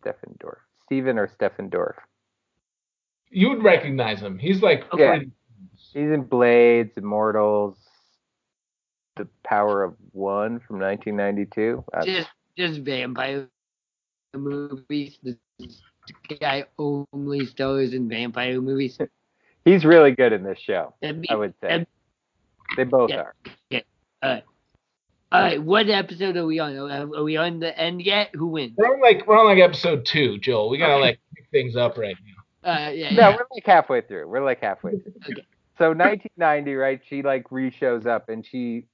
Stephen 0.00 0.36
Dorff. 0.42 0.58
Stephen 0.84 1.18
or 1.18 1.28
Stephen 1.28 1.70
Dorff. 1.70 1.94
You 3.30 3.50
would 3.50 3.62
recognize 3.64 4.20
him. 4.20 4.38
He's 4.38 4.62
like 4.62 4.84
Okay. 4.92 5.08
pretty. 5.08 5.30
He's 5.92 6.10
in 6.10 6.22
Blades, 6.22 6.92
Immortals, 6.96 7.76
The 9.16 9.26
Power 9.44 9.82
of 9.82 9.94
One 10.12 10.60
from 10.60 10.78
1992. 10.78 11.84
Uh, 11.92 12.04
Just 12.04 12.28
just 12.56 12.80
vampire 12.80 13.48
movies. 14.34 15.18
This 15.22 15.36
guy 16.40 16.64
only 16.78 17.46
stars 17.46 17.92
in 17.94 18.08
vampire 18.08 18.60
movies. 18.60 18.98
he's 19.66 19.84
really 19.84 20.12
good 20.12 20.32
in 20.32 20.42
this 20.42 20.58
show. 20.58 20.94
That'd 21.02 21.20
be- 21.20 21.28
I 21.28 21.34
would 21.34 21.52
say 21.60 21.68
that'd- 21.68 21.86
they 22.78 22.84
both 22.84 23.10
yeah. 23.10 23.24
are. 24.22 24.42
All 25.32 25.40
right, 25.42 25.60
what 25.62 25.88
episode 25.90 26.36
are 26.36 26.46
we 26.46 26.60
on? 26.60 26.76
Are 26.76 27.02
are 27.16 27.22
we 27.24 27.36
on 27.36 27.58
the 27.58 27.76
end 27.78 28.00
yet? 28.00 28.30
Who 28.32 28.46
wins? 28.46 28.74
We're 28.76 28.94
on 28.94 29.00
like 29.00 29.26
we're 29.26 29.38
on 29.38 29.46
like 29.46 29.58
episode 29.58 30.06
two, 30.06 30.38
Joel. 30.38 30.70
We 30.70 30.78
gotta 30.78 30.98
like 30.98 31.18
pick 31.34 31.46
things 31.50 31.74
up 31.76 31.98
right 31.98 32.16
now. 32.64 32.72
Uh, 32.72 32.90
yeah, 32.90 33.10
No, 33.10 33.28
yeah. 33.30 33.36
we're 33.36 33.46
like 33.52 33.66
halfway 33.66 34.00
through. 34.02 34.28
We're 34.28 34.44
like 34.44 34.60
halfway 34.60 34.92
through. 34.92 35.12
Okay. 35.30 35.42
So 35.78 35.88
1990, 35.92 36.74
right? 36.74 37.00
She 37.06 37.22
like 37.22 37.50
re-shows 37.50 38.06
up 38.06 38.28
and 38.28 38.46
she 38.46 38.86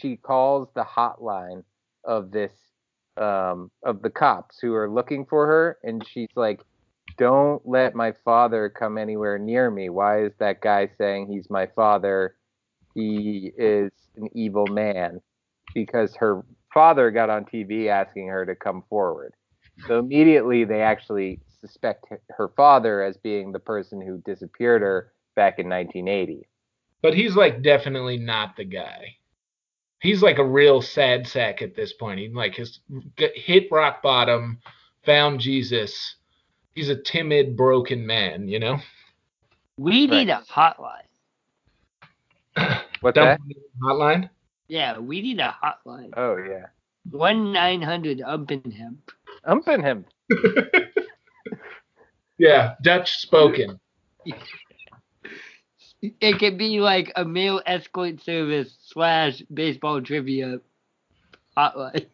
she 0.00 0.16
calls 0.16 0.68
the 0.74 0.84
hotline 0.84 1.64
of 2.04 2.30
this 2.30 2.52
um 3.16 3.70
of 3.82 4.02
the 4.02 4.10
cops 4.10 4.58
who 4.60 4.74
are 4.74 4.88
looking 4.88 5.26
for 5.26 5.46
her, 5.46 5.78
and 5.82 6.06
she's 6.08 6.30
like, 6.36 6.60
"Don't 7.18 7.66
let 7.66 7.94
my 7.94 8.12
father 8.24 8.68
come 8.68 8.98
anywhere 8.98 9.38
near 9.38 9.70
me. 9.70 9.88
Why 9.88 10.22
is 10.24 10.32
that 10.38 10.60
guy 10.60 10.90
saying 10.98 11.28
he's 11.28 11.50
my 11.50 11.66
father? 11.66 12.36
He 12.94 13.52
is 13.56 13.90
an 14.16 14.28
evil 14.34 14.66
man." 14.66 15.20
Because 15.74 16.14
her 16.16 16.44
father 16.72 17.10
got 17.10 17.30
on 17.30 17.44
TV 17.44 17.88
asking 17.88 18.28
her 18.28 18.44
to 18.44 18.54
come 18.54 18.82
forward. 18.88 19.34
So 19.86 19.98
immediately 19.98 20.64
they 20.64 20.82
actually 20.82 21.40
suspect 21.60 22.06
her 22.30 22.48
father 22.56 23.02
as 23.02 23.16
being 23.16 23.52
the 23.52 23.58
person 23.58 24.00
who 24.00 24.18
disappeared 24.18 24.82
her 24.82 25.12
back 25.34 25.58
in 25.58 25.68
1980. 25.68 26.46
But 27.00 27.14
he's 27.14 27.36
like 27.36 27.62
definitely 27.62 28.18
not 28.18 28.56
the 28.56 28.64
guy. 28.64 29.16
He's 30.00 30.22
like 30.22 30.38
a 30.38 30.44
real 30.44 30.82
sad 30.82 31.26
sack 31.26 31.62
at 31.62 31.74
this 31.74 31.92
point. 31.92 32.20
He 32.20 32.28
like 32.28 32.56
has 32.56 32.80
hit 33.16 33.68
rock 33.70 34.02
bottom, 34.02 34.58
found 35.04 35.40
Jesus. 35.40 36.16
He's 36.74 36.88
a 36.88 36.96
timid, 36.96 37.56
broken 37.56 38.06
man, 38.06 38.48
you 38.48 38.58
know. 38.58 38.78
We 39.76 40.06
need 40.06 40.28
a 40.30 40.42
hotline. 40.50 41.08
What 43.00 43.14
Dump 43.16 43.40
that? 43.48 43.56
hotline. 43.82 44.30
Yeah, 44.68 44.98
we 44.98 45.20
need 45.22 45.40
a 45.40 45.56
hotline. 45.62 46.10
Oh 46.16 46.36
yeah, 46.36 46.66
One 47.10 47.52
nine 47.52 47.82
hundred 47.82 48.18
Umpenham. 48.20 48.96
umping 49.46 49.82
him. 49.82 50.04
Yeah, 52.38 52.74
Dutch 52.82 53.18
spoken. 53.18 53.78
It 56.20 56.40
could 56.40 56.58
be 56.58 56.80
like 56.80 57.12
a 57.14 57.24
male 57.24 57.62
escort 57.64 58.20
service 58.20 58.76
slash 58.86 59.40
baseball 59.54 60.00
trivia 60.02 60.58
hotline. 61.56 62.06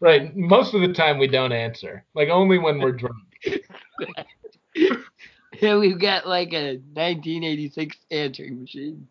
Right. 0.00 0.34
Most 0.34 0.74
of 0.74 0.80
the 0.80 0.92
time 0.92 1.18
we 1.18 1.26
don't 1.28 1.52
answer. 1.52 2.04
Like 2.14 2.28
only 2.30 2.58
when 2.58 2.80
we're 2.80 2.92
drunk. 2.92 3.16
Here 5.52 5.78
we've 5.78 6.00
got 6.00 6.26
like 6.26 6.52
a 6.52 6.76
1986 6.94 7.96
answering 8.10 8.60
machine. 8.60 9.06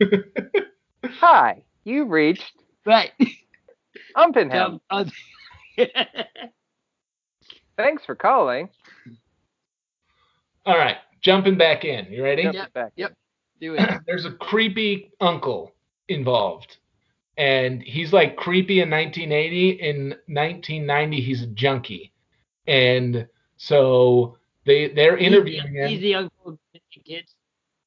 Hi, 1.04 1.62
you 1.84 2.04
reached 2.04 2.52
Right. 2.86 3.10
umping 4.16 4.50
him. 4.50 4.80
Um, 4.90 5.10
Thanks 7.76 8.04
for 8.04 8.14
calling. 8.14 8.68
All 10.66 10.76
right, 10.76 10.96
jumping 11.22 11.56
back 11.56 11.84
in. 11.84 12.06
You 12.12 12.22
ready? 12.22 12.42
Yep. 12.42 12.54
Jump 12.54 12.72
back. 12.72 12.92
yep. 12.96 13.14
Do 13.60 13.74
it. 13.74 14.00
There's 14.06 14.26
a 14.26 14.32
creepy 14.32 15.10
uncle 15.20 15.72
involved. 16.08 16.76
And 17.36 17.82
he's 17.82 18.12
like 18.12 18.36
creepy 18.36 18.80
in 18.80 18.90
1980. 18.90 19.70
In 19.70 20.10
1990, 20.28 21.20
he's 21.20 21.42
a 21.42 21.46
junkie. 21.48 22.12
And 22.66 23.26
so 23.56 24.36
they 24.66 24.88
they're 24.88 25.16
interviewing 25.16 25.74
He's 25.74 25.98
him. 25.98 26.02
the 26.02 26.14
uncle 26.14 26.58
the 26.72 26.80
kids. 27.04 27.34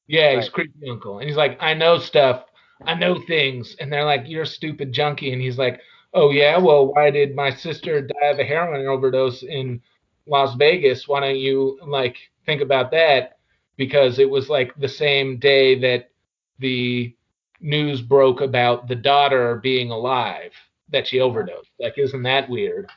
Yeah, 0.06 0.34
he's 0.36 0.48
creepy 0.48 0.88
uncle. 0.90 1.18
And 1.18 1.28
he's 1.28 1.36
like, 1.36 1.56
I 1.60 1.74
know 1.74 1.98
stuff. 1.98 2.44
I 2.84 2.94
know 2.94 3.18
things. 3.26 3.76
And 3.80 3.92
they're 3.92 4.04
like, 4.04 4.22
You're 4.26 4.42
a 4.42 4.46
stupid 4.46 4.92
junkie. 4.92 5.32
And 5.32 5.40
he's 5.40 5.58
like, 5.58 5.80
Oh 6.14 6.30
yeah, 6.30 6.58
well, 6.58 6.92
why 6.92 7.10
did 7.10 7.34
my 7.34 7.50
sister 7.50 8.00
die 8.02 8.26
of 8.26 8.38
a 8.38 8.44
heroin 8.44 8.86
overdose 8.86 9.42
in 9.42 9.80
Las 10.26 10.54
Vegas? 10.56 11.08
Why 11.08 11.20
don't 11.20 11.38
you 11.38 11.78
like 11.86 12.16
think 12.46 12.60
about 12.60 12.90
that? 12.92 13.38
Because 13.76 14.18
it 14.18 14.28
was 14.28 14.48
like 14.48 14.74
the 14.76 14.88
same 14.88 15.38
day 15.38 15.78
that 15.80 16.10
the 16.58 17.14
news 17.64 18.02
broke 18.02 18.42
about 18.42 18.86
the 18.86 18.94
daughter 18.94 19.56
being 19.56 19.90
alive 19.90 20.52
that 20.90 21.06
she 21.06 21.18
overdosed. 21.18 21.70
Like, 21.80 21.94
isn't 21.96 22.22
that 22.22 22.48
weird? 22.48 22.90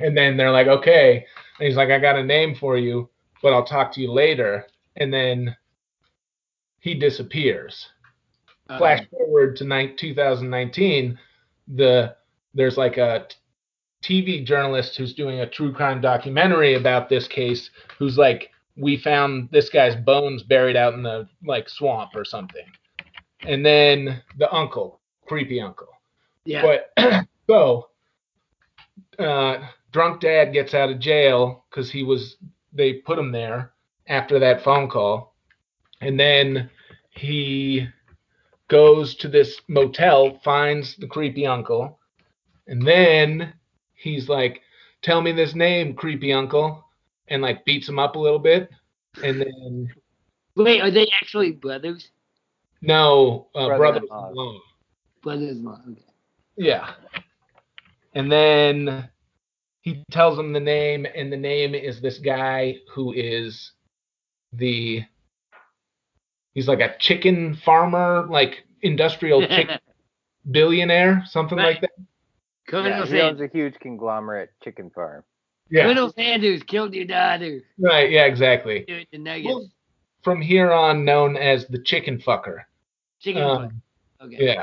And 0.00 0.16
then 0.16 0.36
they're 0.36 0.50
like, 0.50 0.66
okay. 0.66 1.24
And 1.58 1.68
he's 1.68 1.76
like, 1.76 1.90
I 1.90 2.00
got 2.00 2.18
a 2.18 2.24
name 2.24 2.56
for 2.56 2.76
you, 2.76 3.08
but 3.40 3.52
I'll 3.52 3.64
talk 3.64 3.92
to 3.92 4.00
you 4.00 4.12
later. 4.12 4.66
And 4.96 5.14
then 5.14 5.56
he 6.80 6.94
disappears. 6.94 7.86
Uh, 8.68 8.78
Flash 8.78 9.06
forward 9.10 9.56
to 9.56 9.64
nine, 9.64 9.94
2019, 9.96 11.18
the 11.68 12.16
there's 12.52 12.76
like 12.76 12.96
a 12.96 13.26
t- 14.02 14.22
TV 14.24 14.44
journalist 14.44 14.96
who's 14.96 15.14
doing 15.14 15.40
a 15.40 15.48
true 15.48 15.72
crime 15.72 16.00
documentary 16.00 16.74
about 16.74 17.08
this 17.08 17.28
case. 17.28 17.70
Who's 17.98 18.18
like, 18.18 18.50
we 18.76 18.96
found 18.96 19.48
this 19.52 19.68
guy's 19.68 19.94
bones 19.94 20.42
buried 20.42 20.76
out 20.76 20.94
in 20.94 21.02
the 21.02 21.28
like 21.46 21.68
swamp 21.68 22.10
or 22.14 22.24
something. 22.24 22.66
And 23.46 23.64
then 23.64 24.22
the 24.38 24.52
uncle, 24.52 25.00
creepy 25.26 25.60
uncle. 25.60 25.88
yeah. 26.44 26.62
But 26.96 27.26
so, 27.46 27.88
uh, 29.18 29.68
drunk 29.92 30.20
dad 30.20 30.52
gets 30.52 30.74
out 30.74 30.90
of 30.90 30.98
jail 30.98 31.64
because 31.70 31.90
he 31.90 32.02
was 32.02 32.36
they 32.72 32.94
put 32.94 33.18
him 33.18 33.32
there 33.32 33.72
after 34.08 34.38
that 34.38 34.62
phone 34.62 34.88
call, 34.88 35.34
and 36.00 36.18
then 36.18 36.70
he 37.10 37.86
goes 38.68 39.14
to 39.16 39.28
this 39.28 39.60
motel, 39.68 40.40
finds 40.42 40.96
the 40.96 41.06
creepy 41.06 41.46
uncle, 41.46 41.98
and 42.66 42.86
then 42.86 43.52
he's 43.94 44.28
like, 44.28 44.62
"Tell 45.02 45.20
me 45.20 45.32
this 45.32 45.54
name, 45.54 45.94
creepy 45.94 46.32
uncle," 46.32 46.84
and 47.28 47.42
like 47.42 47.64
beats 47.64 47.88
him 47.88 47.98
up 47.98 48.16
a 48.16 48.18
little 48.18 48.38
bit, 48.38 48.70
and 49.22 49.40
then 49.40 49.94
Wait, 50.56 50.80
are 50.80 50.90
they 50.90 51.08
actually 51.20 51.52
brothers? 51.52 52.10
No, 52.86 53.48
uh, 53.54 53.66
brothers 53.76 54.02
Brother-in-law. 54.08 54.58
Brothers-in-law. 55.22 55.80
Okay. 55.90 56.00
Yeah. 56.56 56.92
And 58.14 58.30
then 58.30 59.08
he 59.80 60.04
tells 60.10 60.38
him 60.38 60.52
the 60.52 60.60
name, 60.60 61.06
and 61.14 61.32
the 61.32 61.36
name 61.36 61.74
is 61.74 62.00
this 62.00 62.18
guy 62.18 62.76
who 62.92 63.12
is 63.12 63.72
the 64.52 65.02
he's 66.54 66.68
like 66.68 66.80
a 66.80 66.94
chicken 66.98 67.54
farmer, 67.64 68.26
like 68.30 68.64
industrial 68.82 69.40
chicken 69.48 69.78
billionaire, 70.50 71.22
something 71.26 71.58
Right. 71.58 71.74
like 71.74 71.80
that. 71.82 71.90
Colonel, 72.68 72.90
Yeah, 72.90 73.04
he 73.06 73.20
owns 73.20 73.40
a 73.40 73.48
huge 73.52 73.74
conglomerate 73.80 74.50
chicken 74.62 74.90
farm. 74.90 75.24
Yeah. 75.70 75.84
Colonel 75.84 76.12
Sanders 76.12 76.62
killed 76.62 76.94
your 76.94 77.04
daughter. 77.06 77.60
Right, 77.78 78.10
yeah, 78.10 78.24
exactly. 78.24 78.84
The. 79.12 79.42
Well, 79.44 79.68
From 80.22 80.40
here 80.40 80.72
on 80.72 81.04
known 81.04 81.36
as 81.36 81.66
the 81.66 81.78
chicken 81.82 82.18
fucker. 82.18 82.62
Chicken 83.24 83.42
um, 83.42 83.62
foot. 84.20 84.26
Okay. 84.26 84.54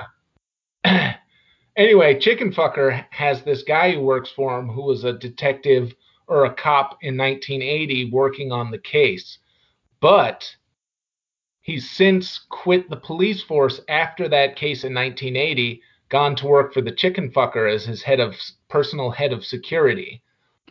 Yeah. 0.86 1.13
anyway, 1.76 2.19
Chicken 2.19 2.54
Fucker 2.54 3.06
has 3.10 3.41
this 3.41 3.63
guy 3.63 3.93
who 3.93 4.02
works 4.02 4.32
for 4.36 4.60
him 4.60 4.67
who 4.69 4.84
was 4.84 5.04
a 5.04 5.13
detective 5.13 5.93
or 6.28 6.45
a 6.45 6.54
cop 6.54 6.97
in 7.02 7.17
1980 7.17 8.12
working 8.12 8.52
on 8.52 8.69
the 8.69 8.78
case. 8.78 9.39
But 10.00 10.47
he's 11.62 11.89
since 11.89 12.39
quit 12.50 12.89
the 12.89 12.97
police 12.97 13.41
force 13.41 13.82
after 13.89 14.30
that 14.30 14.56
case 14.56 14.84
in 14.84 14.93
1980, 14.93 15.82
gone 16.10 16.36
to 16.36 16.47
work 16.47 16.74
for 16.74 16.82
the 16.82 16.91
Chicken 16.91 17.32
Fucker 17.32 17.74
as 17.74 17.84
his 17.84 18.04
head 18.04 18.19
of 18.19 18.36
personal 18.69 19.10
head 19.10 19.34
of 19.34 19.43
security 19.43 20.21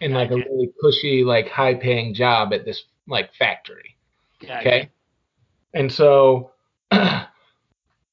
in 0.01 0.13
like 0.13 0.31
a 0.31 0.37
really 0.37 0.71
cushy, 0.81 1.25
like 1.25 1.49
high 1.49 1.75
paying 1.75 2.15
job 2.15 2.53
at 2.53 2.65
this 2.65 2.85
like 3.09 3.35
factory. 3.35 3.97
Gotcha. 4.41 4.61
Okay. 4.61 4.91
And 5.75 5.91
so 5.93 6.53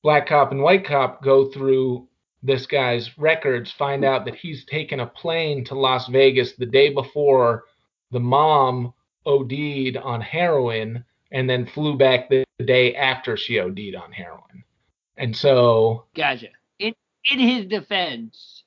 Black 0.07 0.27
Cop 0.27 0.53
and 0.53 0.63
White 0.63 0.85
Cop 0.85 1.21
go 1.21 1.51
through 1.51 2.07
this 2.41 2.65
guy's 2.65 3.17
records, 3.17 3.73
find 3.73 4.05
out 4.05 4.23
that 4.23 4.35
he's 4.35 4.63
taken 4.63 5.01
a 5.01 5.05
plane 5.05 5.65
to 5.65 5.75
Las 5.75 6.07
Vegas 6.07 6.53
the 6.53 6.65
day 6.65 6.93
before 6.93 7.65
the 8.11 8.19
mom 8.21 8.93
OD'd 9.25 9.97
on 9.97 10.21
heroin 10.21 11.03
and 11.33 11.49
then 11.49 11.65
flew 11.65 11.97
back 11.97 12.29
the 12.29 12.45
day 12.63 12.95
after 12.95 13.35
she 13.35 13.59
OD'd 13.59 13.95
on 13.95 14.13
heroin. 14.13 14.63
And 15.17 15.35
so, 15.35 16.05
Gotcha. 16.15 16.51
In 16.79 16.93
in 17.29 17.39
his 17.39 17.65
defense, 17.65 18.63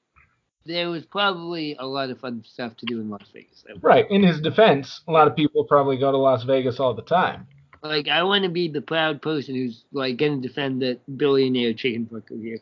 there 0.66 0.90
was 0.90 1.06
probably 1.06 1.74
a 1.78 1.86
lot 1.86 2.10
of 2.10 2.20
fun 2.20 2.44
stuff 2.46 2.76
to 2.76 2.84
do 2.84 3.00
in 3.00 3.08
Las 3.08 3.30
Vegas. 3.32 3.64
right, 3.80 4.04
in 4.10 4.22
his 4.22 4.42
defense, 4.42 5.00
a 5.08 5.10
lot 5.10 5.26
of 5.26 5.34
people 5.34 5.64
probably 5.64 5.96
go 5.96 6.12
to 6.12 6.18
Las 6.18 6.44
Vegas 6.44 6.78
all 6.78 6.92
the 6.92 7.00
time. 7.00 7.46
Like 7.82 8.08
I 8.08 8.22
want 8.22 8.44
to 8.44 8.50
be 8.50 8.68
the 8.68 8.82
proud 8.82 9.22
person 9.22 9.54
who's 9.54 9.84
like 9.92 10.18
gonna 10.18 10.36
defend 10.38 10.82
the 10.82 10.98
billionaire 11.16 11.72
chicken 11.72 12.06
fucker 12.06 12.40
here. 12.42 12.58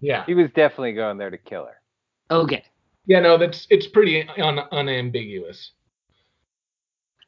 Yeah. 0.00 0.24
He 0.26 0.34
was 0.34 0.48
definitely 0.54 0.92
going 0.92 1.18
there 1.18 1.30
to 1.30 1.38
kill 1.38 1.66
her. 1.66 1.80
Okay. 2.30 2.64
Yeah, 3.06 3.20
no, 3.20 3.38
that's 3.38 3.66
it's 3.70 3.86
pretty 3.86 4.26
un, 4.38 4.60
unambiguous. 4.72 5.72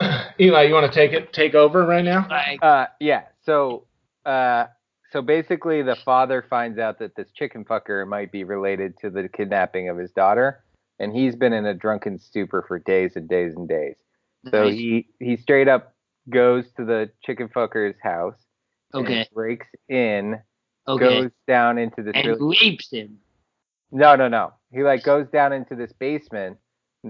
Eli, 0.40 0.62
you 0.62 0.74
want 0.74 0.90
to 0.90 0.92
take 0.92 1.12
it 1.12 1.32
take 1.32 1.54
over 1.54 1.86
right 1.86 2.04
now? 2.04 2.26
Uh, 2.62 2.86
yeah. 3.00 3.22
So, 3.44 3.84
uh, 4.24 4.66
so 5.10 5.22
basically, 5.22 5.82
the 5.82 5.96
father 6.04 6.44
finds 6.48 6.78
out 6.78 6.98
that 7.00 7.16
this 7.16 7.28
chicken 7.34 7.64
fucker 7.64 8.06
might 8.06 8.32
be 8.32 8.44
related 8.44 8.98
to 9.00 9.10
the 9.10 9.28
kidnapping 9.28 9.88
of 9.88 9.98
his 9.98 10.10
daughter, 10.12 10.62
and 10.98 11.14
he's 11.14 11.34
been 11.34 11.52
in 11.52 11.66
a 11.66 11.74
drunken 11.74 12.18
stupor 12.18 12.64
for 12.66 12.78
days 12.78 13.12
and 13.16 13.28
days 13.28 13.54
and 13.56 13.68
days. 13.68 13.96
So 14.50 14.64
nice. 14.64 14.74
he 14.74 15.08
he 15.18 15.36
straight 15.36 15.68
up 15.68 15.94
goes 16.30 16.64
to 16.76 16.84
the 16.84 17.10
chicken 17.24 17.48
fucker's 17.48 17.96
house, 18.02 18.36
okay. 18.94 19.26
breaks 19.32 19.66
in, 19.88 20.40
Okay. 20.88 21.22
goes 21.22 21.30
down 21.46 21.78
into 21.78 22.02
this 22.02 22.12
and 22.16 22.26
really 22.26 22.58
rapes 22.60 22.90
him. 22.90 23.18
no 23.92 24.16
no 24.16 24.28
no. 24.28 24.52
He 24.72 24.82
like 24.82 25.02
goes 25.04 25.28
down 25.28 25.52
into 25.52 25.74
this 25.76 25.92
basement, 25.92 26.58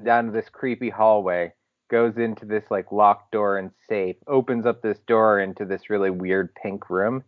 down 0.04 0.26
to 0.26 0.32
this 0.32 0.48
creepy 0.50 0.90
hallway, 0.90 1.52
goes 1.90 2.16
into 2.18 2.44
this 2.44 2.64
like 2.70 2.92
locked 2.92 3.32
door 3.32 3.56
and 3.58 3.70
safe, 3.88 4.16
opens 4.26 4.66
up 4.66 4.82
this 4.82 4.98
door 5.06 5.40
into 5.40 5.64
this 5.64 5.88
really 5.90 6.10
weird 6.10 6.54
pink 6.54 6.90
room, 6.90 7.22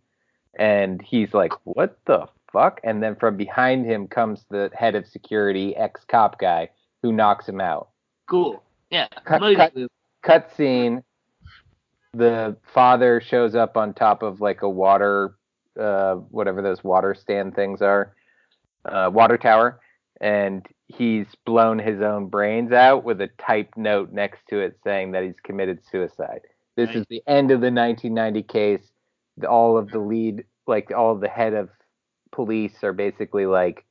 and 0.59 1.01
he's 1.03 1.33
like, 1.35 1.53
"What 1.65 1.99
the 2.07 2.29
fuck?" 2.53 2.81
And 2.85 3.03
then 3.03 3.17
from 3.17 3.37
behind 3.37 3.87
him 3.87 4.07
comes 4.09 4.45
the 4.51 4.71
head 4.75 4.95
of 4.95 5.07
security, 5.07 5.75
ex 5.77 6.05
cop 6.05 6.39
guy, 6.39 6.69
who 7.03 7.13
knocks 7.13 7.49
him 7.49 7.61
out. 7.61 7.89
Cool. 8.29 8.63
Yeah. 8.91 9.09
Cut- 9.25 9.41
Motor 9.41 9.57
cut- 9.57 9.77
move. 9.77 9.91
The 12.15 12.57
father 12.73 13.21
shows 13.21 13.55
up 13.55 13.77
on 13.77 13.93
top 13.93 14.23
of 14.23 14.41
like 14.41 14.63
a 14.63 14.69
water, 14.69 15.37
uh, 15.79 16.15
whatever 16.15 16.63
those 16.63 16.85
water 16.85 17.15
stand 17.15 17.55
things 17.55 17.83
are, 17.83 18.15
uh, 18.85 19.11
water 19.13 19.37
tower, 19.37 19.81
and 20.21 20.65
he's 20.87 21.27
blown 21.45 21.79
his 21.79 22.01
own 22.01 22.29
brains 22.29 22.73
out 22.73 23.05
with 23.05 23.21
a 23.21 23.29
typed 23.39 23.77
note 23.77 24.13
next 24.13 24.47
to 24.49 24.61
it 24.61 24.79
saying 24.85 25.13
that 25.13 25.25
he's 25.25 25.41
committed 25.43 25.81
suicide. 25.91 26.41
This 26.77 26.91
is 26.91 27.05
the 27.09 27.23
end 27.27 27.51
of 27.51 27.61
the 27.61 27.71
1990 27.71 28.43
case. 28.43 28.93
All 29.49 29.77
of 29.77 29.91
the 29.91 29.99
lead, 29.99 30.45
like 30.67 30.91
all 30.91 31.13
of 31.13 31.21
the 31.21 31.29
head 31.29 31.55
of 31.55 31.69
police, 32.33 32.83
are 32.85 32.93
basically 32.93 33.47
like, 33.47 33.85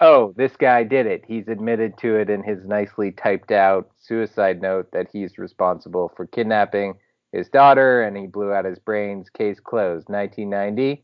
"Oh, 0.00 0.32
this 0.36 0.56
guy 0.56 0.84
did 0.84 1.06
it. 1.06 1.24
He's 1.26 1.48
admitted 1.48 1.96
to 1.98 2.16
it 2.16 2.30
in 2.30 2.42
his 2.42 2.64
nicely 2.64 3.12
typed 3.12 3.52
out 3.52 3.90
suicide 3.98 4.60
note 4.60 4.90
that 4.92 5.08
he's 5.12 5.38
responsible 5.38 6.12
for 6.16 6.26
kidnapping 6.26 6.94
his 7.34 7.48
daughter, 7.48 8.02
and 8.02 8.16
he 8.16 8.26
blew 8.26 8.52
out 8.52 8.64
his 8.64 8.78
brains. 8.78 9.28
Case 9.30 9.60
closed. 9.60 10.08
1990, 10.08 11.02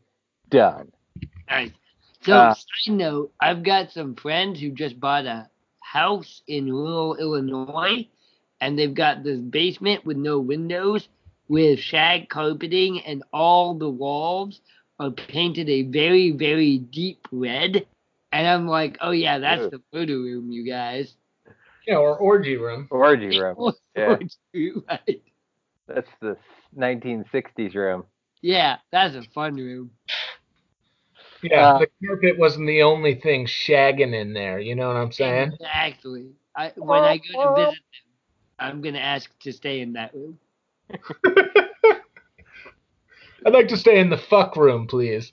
done." 0.49 0.91
Nice. 1.49 1.71
So, 2.21 2.33
Uh, 2.33 2.53
side 2.53 2.93
note, 2.93 3.33
I've 3.39 3.63
got 3.63 3.91
some 3.91 4.15
friends 4.15 4.59
who 4.59 4.69
just 4.71 4.99
bought 4.99 5.25
a 5.25 5.49
house 5.79 6.41
in 6.47 6.71
rural 6.71 7.15
Illinois, 7.15 8.07
and 8.61 8.77
they've 8.77 8.93
got 8.93 9.23
this 9.23 9.39
basement 9.39 10.05
with 10.05 10.17
no 10.17 10.39
windows, 10.39 11.09
with 11.47 11.79
shag 11.79 12.29
carpeting, 12.29 13.01
and 13.01 13.23
all 13.33 13.73
the 13.73 13.89
walls 13.89 14.61
are 14.99 15.11
painted 15.11 15.67
a 15.67 15.81
very, 15.83 16.31
very 16.31 16.77
deep 16.77 17.27
red. 17.31 17.87
And 18.31 18.47
I'm 18.47 18.67
like, 18.67 18.97
oh 19.01 19.11
yeah, 19.11 19.39
that's 19.39 19.63
Ew. 19.63 19.69
the 19.71 19.81
photo 19.91 20.13
room, 20.13 20.51
you 20.51 20.63
guys. 20.63 21.15
Yeah, 21.87 21.97
or 21.97 22.17
orgy 22.17 22.55
room. 22.55 22.87
Orgy 22.91 23.39
room. 23.39 23.73
Yeah. 23.95 24.17
right. 24.89 25.21
That's 25.95 26.09
the 26.21 26.37
1960s 26.77 27.75
room. 27.75 28.05
Yeah, 28.41 28.77
that's 28.91 29.15
a 29.15 29.23
fun 29.33 29.55
room. 29.55 29.91
Yeah, 31.43 31.73
Uh, 31.75 31.79
the 31.79 31.87
carpet 32.05 32.37
wasn't 32.37 32.67
the 32.67 32.83
only 32.83 33.15
thing 33.15 33.45
shagging 33.45 34.13
in 34.13 34.33
there. 34.33 34.59
You 34.59 34.75
know 34.75 34.87
what 34.87 34.97
I'm 34.97 35.11
saying? 35.11 35.53
Exactly. 35.53 36.31
I 36.55 36.71
when 36.77 37.03
I 37.03 37.17
go 37.17 37.23
to 37.45 37.53
visit 37.53 37.75
them, 37.75 37.77
I'm 38.59 38.81
gonna 38.81 38.99
ask 38.99 39.29
to 39.39 39.51
stay 39.51 39.81
in 39.81 39.93
that 39.93 40.13
room. 40.13 40.37
I'd 43.45 43.53
like 43.53 43.67
to 43.69 43.77
stay 43.77 43.99
in 43.99 44.09
the 44.09 44.17
fuck 44.17 44.55
room, 44.55 44.87
please. 44.87 45.31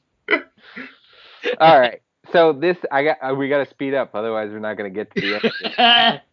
All 1.60 1.78
right. 1.78 2.00
So 2.32 2.52
this, 2.52 2.76
I 2.92 3.04
got. 3.04 3.18
Uh, 3.22 3.34
we 3.34 3.48
got 3.48 3.64
to 3.64 3.70
speed 3.70 3.94
up, 3.94 4.14
otherwise 4.14 4.50
we're 4.50 4.58
not 4.58 4.76
going 4.76 4.92
to 4.92 4.94
get 4.94 5.10
to 5.14 5.20
the 5.20 5.34
end. 5.34 6.20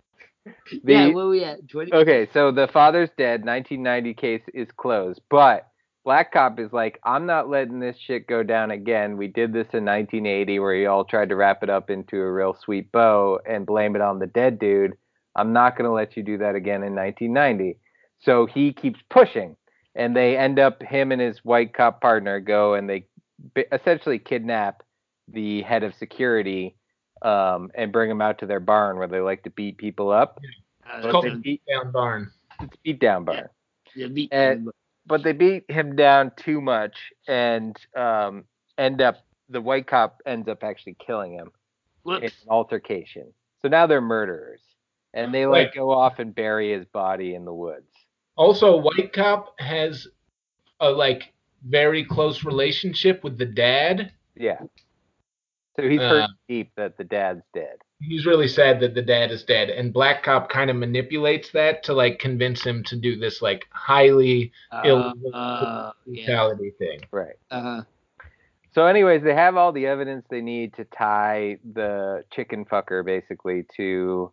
this. 0.46 0.80
yeah, 0.84 1.10
where 1.10 1.28
we 1.28 1.44
at? 1.44 1.68
Twenty. 1.68 1.94
Okay, 1.94 2.28
so 2.34 2.52
the 2.52 2.68
father's 2.72 3.10
dead. 3.18 3.46
1990 3.46 4.14
case 4.14 4.42
is 4.54 4.68
closed, 4.78 5.22
but 5.30 5.68
Black 6.04 6.32
Cop 6.32 6.60
is 6.60 6.72
like, 6.72 7.00
I'm 7.04 7.26
not 7.26 7.50
letting 7.50 7.80
this 7.80 7.98
shit 7.98 8.28
go 8.28 8.44
down 8.44 8.72
again. 8.72 9.18
We 9.18 9.28
did 9.28 9.52
this 9.52 9.68
in 9.74 9.84
1980, 9.86 10.60
where 10.60 10.76
you 10.76 10.88
all 10.88 11.04
tried 11.04 11.30
to 11.30 11.36
wrap 11.36 11.64
it 11.64 11.70
up 11.70 11.90
into 11.90 12.18
a 12.18 12.32
real 12.32 12.56
sweet 12.64 12.92
bow 12.92 13.40
and 13.50 13.66
blame 13.66 13.96
it 13.96 14.02
on 14.04 14.20
the 14.20 14.28
dead 14.28 14.60
dude. 14.60 14.94
I'm 15.36 15.52
not 15.52 15.76
going 15.76 15.90
to 15.90 15.94
let 15.94 16.16
you 16.16 16.24
do 16.24 16.38
that 16.38 16.56
again 16.56 16.84
in 16.84 16.94
1990. 16.96 17.80
So 18.22 18.46
he 18.46 18.72
keeps 18.72 19.00
pushing, 19.10 19.56
and 19.96 20.16
they 20.16 20.38
end 20.38 20.60
up 20.60 20.82
him 20.84 21.12
and 21.12 21.22
his 21.22 21.40
white 21.44 21.74
cop 21.74 22.02
partner 22.02 22.40
go 22.40 22.76
and 22.76 22.90
they 22.90 23.08
essentially 23.72 24.20
kidnap 24.20 24.84
the 25.28 25.64
head 25.64 25.84
of 25.84 25.96
security 25.96 26.76
um, 27.26 27.72
and 27.76 27.92
bring 27.92 28.10
him 28.10 28.22
out 28.22 28.38
to 28.40 28.46
their 28.46 28.60
barn 28.60 28.98
where 28.98 29.08
they 29.08 29.20
like 29.20 29.44
to 29.44 29.50
beat 29.50 29.78
people 29.78 30.12
up. 30.12 30.40
Uh, 30.86 30.98
It's 31.00 31.12
called 31.12 31.26
the 31.26 31.36
beat- 31.36 31.62
Down 31.68 31.92
Barn. 31.92 32.32
It's 32.62 32.78
beat 32.84 33.00
down 33.00 33.26
barn. 33.26 33.50
the 33.96 34.08
beat- 34.08 34.32
and- 34.32 34.70
but 35.08 35.24
they 35.24 35.34
beat 35.34 35.70
him 35.70 35.96
down 35.96 36.32
too 36.36 36.60
much 36.62 36.96
and 37.28 37.76
um, 37.96 38.44
end 38.78 39.02
up 39.02 39.18
the 39.50 39.62
white 39.62 39.86
cop 39.88 40.22
ends 40.26 40.48
up 40.48 40.64
actually 40.64 40.96
killing 41.06 41.34
him 41.34 41.52
in 42.08 42.24
an 42.24 42.32
altercation. 42.48 43.32
So 43.62 43.68
now 43.68 43.86
they're 43.88 44.02
murderers, 44.02 44.62
and 45.14 45.32
they 45.34 45.46
like 45.46 45.68
Right. 45.68 45.76
go 45.76 45.92
off 45.92 46.18
and 46.20 46.34
bury 46.34 46.72
his 46.72 46.86
body 46.86 47.36
in 47.36 47.46
the 47.46 47.54
woods. 47.54 47.88
Also, 48.36 48.78
White 48.78 49.14
Cop 49.14 49.54
has 49.60 50.08
a 50.80 50.90
like 50.90 51.34
very 51.68 52.04
close 52.04 52.44
relationship 52.44 53.24
with 53.24 53.38
the 53.38 53.46
dad. 53.46 54.12
Yeah. 54.36 54.60
So 55.76 55.88
he's 55.88 56.00
hurt 56.00 56.24
Uh. 56.24 56.28
deep 56.48 56.72
that 56.78 56.98
the 56.98 57.04
dad's 57.04 57.44
dead. 57.54 57.78
He's 58.02 58.26
really 58.26 58.48
sad 58.48 58.80
that 58.82 58.94
the 58.94 59.02
dad 59.02 59.32
is 59.32 59.44
dead, 59.44 59.70
and 59.70 59.92
Black 59.94 60.24
Cop 60.24 60.50
kind 60.50 60.70
of 60.70 60.76
manipulates 60.76 61.52
that 61.52 61.84
to 61.84 61.94
like 61.94 62.20
convince 62.20 62.64
him 62.64 62.84
to 62.86 62.96
do 62.96 63.18
this 63.18 63.42
like 63.42 63.66
highly 63.72 64.52
ill 64.84 65.14
Uh, 65.34 65.38
uh, 65.38 65.92
yeah. 66.06 66.54
thing. 66.78 67.00
Right. 67.12 67.36
Uh-huh. 67.52 67.84
So, 68.74 68.86
anyways, 68.86 69.24
they 69.24 69.34
have 69.34 69.56
all 69.56 69.72
the 69.72 69.88
evidence 69.88 70.26
they 70.30 70.42
need 70.42 70.74
to 70.74 70.84
tie 70.86 71.58
the 71.74 72.26
chicken 72.32 72.66
fucker 72.66 73.06
basically 73.06 73.66
to 73.78 74.32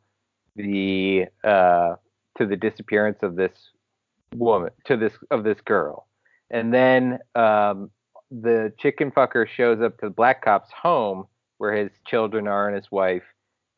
the 0.56 1.26
uh, 1.44 1.94
to 2.38 2.46
the 2.46 2.56
disappearance 2.56 3.18
of 3.22 3.36
this 3.36 3.52
woman, 4.34 4.70
to 4.86 4.96
this 4.96 5.12
of 5.30 5.44
this 5.44 5.60
girl, 5.60 6.08
and 6.50 6.74
then 6.74 7.20
um, 7.36 7.90
the 8.40 8.72
chicken 8.78 9.10
fucker 9.10 9.46
shows 9.46 9.80
up 9.80 9.98
to 9.98 10.06
the 10.06 10.14
black 10.14 10.42
cop's 10.42 10.70
home 10.72 11.26
where 11.58 11.74
his 11.74 11.90
children 12.06 12.48
are 12.48 12.66
and 12.66 12.76
his 12.76 12.90
wife, 12.90 13.22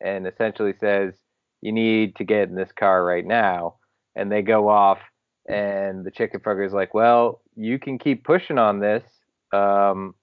and 0.01 0.27
essentially 0.27 0.73
says, 0.79 1.13
"You 1.61 1.71
need 1.71 2.15
to 2.15 2.23
get 2.23 2.49
in 2.49 2.55
this 2.55 2.71
car 2.71 3.03
right 3.03 3.25
now." 3.25 3.75
And 4.15 4.31
they 4.31 4.41
go 4.41 4.69
off, 4.69 4.99
and 5.47 6.05
the 6.05 6.11
chicken 6.11 6.39
fucker 6.39 6.65
is 6.65 6.73
like, 6.73 6.93
"Well, 6.93 7.41
you 7.55 7.79
can 7.79 7.97
keep 7.97 8.23
pushing 8.23 8.57
on 8.57 8.79
this." 8.79 9.03
Um, 9.51 10.15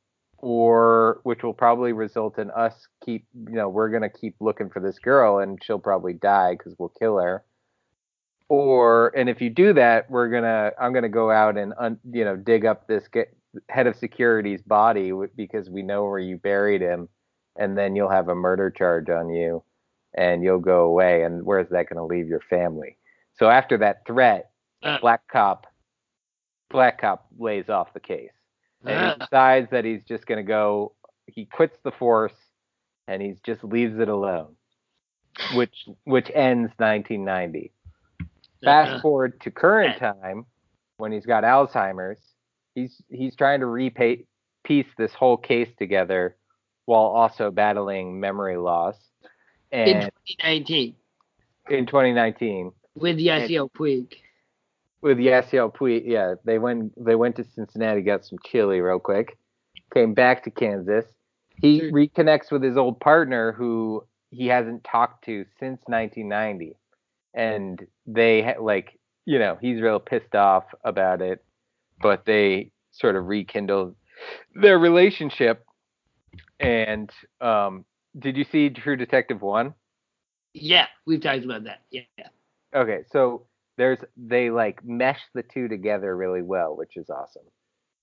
or 0.42 1.21
which 1.23 1.45
will 1.45 1.55
probably 1.55 1.92
result 1.92 2.38
in 2.38 2.51
us 2.51 2.88
keep 3.05 3.25
you 3.49 3.55
know 3.55 3.68
we're 3.68 3.88
gonna 3.88 4.11
keep 4.11 4.35
looking 4.40 4.68
for 4.68 4.81
this 4.81 4.99
girl 4.99 5.38
and 5.38 5.62
she'll 5.62 5.79
probably 5.79 6.12
die 6.12 6.53
because 6.53 6.75
we'll 6.79 6.92
kill 6.99 7.16
her 7.16 7.45
or 8.49 9.16
and 9.16 9.31
if 9.31 9.40
you 9.40 9.49
do 9.49 9.73
that 9.73 10.11
we're 10.11 10.29
gonna 10.29 10.73
i'm 10.81 10.92
gonna 10.92 11.09
go 11.09 11.31
out 11.31 11.57
and 11.57 11.73
un, 11.79 11.97
you 12.11 12.25
know 12.25 12.37
dig 12.37 12.66
up 12.66 12.88
this 12.88 13.07
get, 13.07 13.33
head 13.69 13.87
of 13.87 13.97
security's 13.97 14.62
body 14.62 15.12
because 15.37 15.69
we 15.71 15.83
know 15.83 16.05
where 16.05 16.19
you 16.19 16.37
buried 16.38 16.81
him 16.81 17.09
and 17.57 17.77
then 17.77 17.95
you'll 17.95 18.11
have 18.11 18.29
a 18.29 18.35
murder 18.35 18.71
charge 18.71 19.11
on 19.11 19.29
you 19.29 19.62
and 20.15 20.43
you'll 20.43 20.59
go 20.59 20.85
away 20.85 21.23
and 21.25 21.45
where's 21.45 21.69
that 21.71 21.88
going 21.88 21.97
to 21.97 22.05
leave 22.05 22.29
your 22.29 22.41
family? 22.49 22.97
So 23.38 23.49
after 23.49 23.79
that 23.79 24.07
threat 24.07 24.51
Uh, 24.83 24.99
black 25.01 25.23
cop 25.31 25.67
black 26.71 27.01
cop 27.01 27.27
lays 27.38 27.69
off 27.69 27.93
the 27.95 28.01
case. 28.01 28.33
And 28.85 28.91
he 28.91 28.95
uh, 29.07 29.15
decides 29.27 29.71
that 29.71 29.85
he's 29.85 30.05
just 30.05 30.27
going 30.27 30.38
to 30.38 30.49
go 30.49 30.93
he 31.27 31.45
quits 31.47 31.77
the 31.85 31.93
force 31.93 32.35
and 33.07 33.23
he 33.23 33.35
just 33.45 33.62
leaves 33.65 33.99
it 33.99 34.09
alone 34.09 34.55
which 35.55 35.88
which 36.05 36.31
ends 36.35 36.73
1990 36.77 37.73
fast 38.65 38.93
uh, 38.93 39.01
forward 39.01 39.41
to 39.41 39.51
current 39.51 39.99
time 39.99 40.45
when 40.99 41.12
he's 41.12 41.27
got 41.27 41.45
alzheimer's 41.45 42.21
he's 42.75 43.01
he's 43.09 43.35
trying 43.37 43.61
to 43.61 43.67
repay 43.67 44.25
piece 44.65 44.87
this 44.97 45.13
whole 45.13 45.37
case 45.37 45.69
together 45.79 46.37
while 46.87 47.03
also 47.03 47.51
battling 47.51 48.19
memory 48.21 48.57
loss 48.57 48.97
in 49.71 50.03
2019 50.41 50.95
in 51.71 51.87
2019 51.87 52.73
with 52.95 53.17
Yasiel 53.19 53.71
Puig. 53.73 54.13
with 55.01 55.19
Yasiel 55.19 55.73
Puig. 55.75 56.03
Yeah, 56.05 56.35
they 56.45 56.59
went 56.59 56.93
they 57.03 57.15
went 57.15 57.37
to 57.37 57.45
Cincinnati, 57.45 58.03
got 58.03 58.25
some 58.25 58.39
chili 58.45 58.81
real 58.81 58.99
quick, 58.99 59.37
came 59.95 60.15
back 60.15 60.45
to 60.45 60.51
Kansas. 60.51 61.05
He 61.61 61.81
Sure. 61.81 61.91
reconnects 61.93 62.51
with 62.51 62.63
his 62.63 62.77
old 62.77 62.99
partner 63.01 63.53
who 63.53 64.05
he 64.31 64.47
hasn't 64.49 64.83
talked 64.85 65.25
to 65.27 65.45
since 65.61 65.81
1990, 65.87 66.77
and 67.35 67.87
they 68.07 68.55
like 68.61 68.99
you 69.25 69.39
know 69.39 69.57
he's 69.61 69.81
real 69.81 70.01
pissed 70.01 70.35
off 70.35 70.65
about 70.85 71.23
it, 71.23 71.45
but 72.03 72.25
they 72.27 72.71
sort 72.91 73.17
of 73.17 73.27
rekindled 73.27 73.95
their 74.55 74.79
relationship. 74.79 75.65
And 76.61 77.11
um, 77.41 77.85
did 78.19 78.37
you 78.37 78.45
see 78.45 78.71
True 78.71 78.97
Detective 78.97 79.41
One? 79.41 79.75
Yeah, 80.55 80.87
we've 81.07 81.21
talked 81.21 81.45
about 81.45 81.65
that. 81.65 81.83
Yeah. 81.91 82.03
Okay, 82.75 83.01
so 83.11 83.47
there's 83.79 83.99
they 84.17 84.51
like 84.51 84.85
mesh 84.85 85.21
the 85.35 85.43
two 85.43 85.69
together 85.69 86.17
really 86.17 86.43
well, 86.43 86.77
which 86.77 86.97
is 86.97 87.09
awesome. 87.09 87.45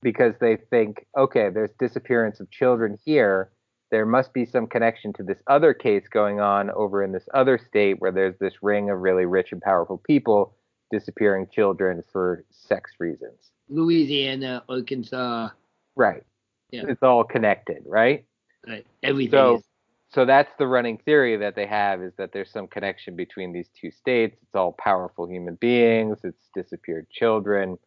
Because 0.02 0.34
they 0.40 0.58
think, 0.70 1.06
okay, 1.18 1.50
there's 1.50 1.72
disappearance 1.78 2.40
of 2.40 2.50
children 2.50 2.98
here. 3.04 3.52
There 3.92 4.06
must 4.06 4.34
be 4.34 4.46
some 4.46 4.68
connection 4.68 5.14
to 5.14 5.24
this 5.24 5.40
other 5.48 5.74
case 5.74 6.08
going 6.08 6.40
on 6.40 6.70
over 6.72 7.04
in 7.04 7.12
this 7.12 7.28
other 7.34 7.58
state 7.58 7.96
where 8.00 8.12
there's 8.12 8.38
this 8.40 8.54
ring 8.62 8.90
of 8.90 9.00
really 9.00 9.26
rich 9.26 9.52
and 9.52 9.62
powerful 9.62 9.98
people 9.98 10.56
disappearing 10.92 11.48
children 11.52 12.04
for 12.12 12.46
sex 12.50 12.92
reasons. 13.00 13.52
Louisiana, 13.70 14.64
Arkansas, 14.68 15.50
Right. 15.96 16.24
Yeah. 16.72 16.84
It's 16.88 17.04
all 17.04 17.24
connected, 17.24 17.84
right? 17.86 18.26
like 18.68 18.86
everything 19.04 19.32
So 19.32 19.56
is. 19.58 19.64
so 20.10 20.26
that's 20.26 20.52
the 20.60 20.68
running 20.68 20.98
theory 21.00 21.38
that 21.38 21.56
they 21.56 21.66
have 21.66 22.02
is 22.02 22.14
that 22.18 22.32
there's 22.32 22.52
some 22.52 22.68
connection 22.68 23.16
between 23.16 23.52
these 23.54 23.70
two 23.80 23.92
states. 23.92 24.38
It's 24.42 24.56
all 24.56 24.74
powerful 24.74 25.28
human 25.28 25.56
beings. 25.56 26.20
It's 26.24 26.50
disappeared 26.54 27.10
children. 27.10 27.78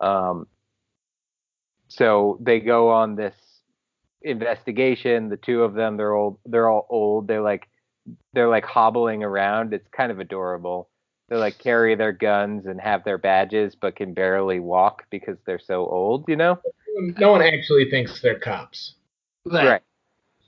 Um, 0.00 0.46
so 1.88 2.38
they 2.40 2.60
go 2.60 2.90
on 2.90 3.16
this 3.16 3.34
investigation. 4.22 5.28
The 5.28 5.36
two 5.36 5.62
of 5.62 5.74
them, 5.74 5.96
they're 5.96 6.14
old. 6.14 6.38
They're 6.44 6.68
all 6.68 6.86
old. 6.90 7.28
They're 7.28 7.42
like 7.42 7.68
they're 8.32 8.48
like 8.48 8.64
hobbling 8.64 9.22
around. 9.22 9.72
It's 9.74 9.88
kind 9.88 10.10
of 10.12 10.18
adorable. 10.18 10.88
They 11.28 11.36
like 11.36 11.58
carry 11.58 11.94
their 11.94 12.12
guns 12.12 12.66
and 12.66 12.80
have 12.80 13.04
their 13.04 13.18
badges, 13.18 13.74
but 13.78 13.96
can 13.96 14.14
barely 14.14 14.60
walk 14.60 15.04
because 15.10 15.36
they're 15.46 15.58
so 15.58 15.86
old. 15.86 16.24
You 16.28 16.36
know. 16.36 16.58
No 17.18 17.30
one 17.30 17.42
actually 17.42 17.90
thinks 17.90 18.20
they're 18.22 18.38
cops. 18.38 18.94
Right. 19.44 19.68
Right. 19.68 19.82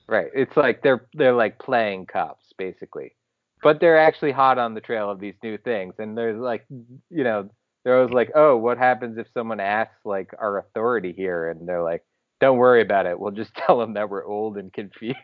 Right. 0.07 0.31
It's 0.33 0.57
like 0.57 0.81
they're 0.81 1.05
they're 1.13 1.33
like 1.33 1.59
playing 1.59 2.07
cops 2.07 2.45
basically. 2.57 3.15
But 3.63 3.79
they're 3.79 3.99
actually 3.99 4.31
hot 4.31 4.57
on 4.57 4.73
the 4.73 4.81
trail 4.81 5.09
of 5.09 5.19
these 5.19 5.35
new 5.43 5.57
things 5.57 5.93
and 5.99 6.17
there's 6.17 6.39
like 6.39 6.65
you 6.69 7.23
know, 7.23 7.49
they're 7.83 7.97
always 7.97 8.13
like, 8.13 8.31
"Oh, 8.35 8.57
what 8.57 8.77
happens 8.77 9.17
if 9.17 9.27
someone 9.33 9.59
asks 9.59 10.05
like 10.05 10.31
our 10.39 10.59
authority 10.59 11.13
here?" 11.13 11.49
and 11.49 11.67
they're 11.67 11.83
like, 11.83 12.03
"Don't 12.39 12.57
worry 12.57 12.81
about 12.81 13.05
it. 13.05 13.19
We'll 13.19 13.31
just 13.31 13.53
tell 13.55 13.79
them 13.79 13.93
that 13.93 14.09
we're 14.09 14.25
old 14.25 14.57
and 14.57 14.73
confused." 14.73 15.17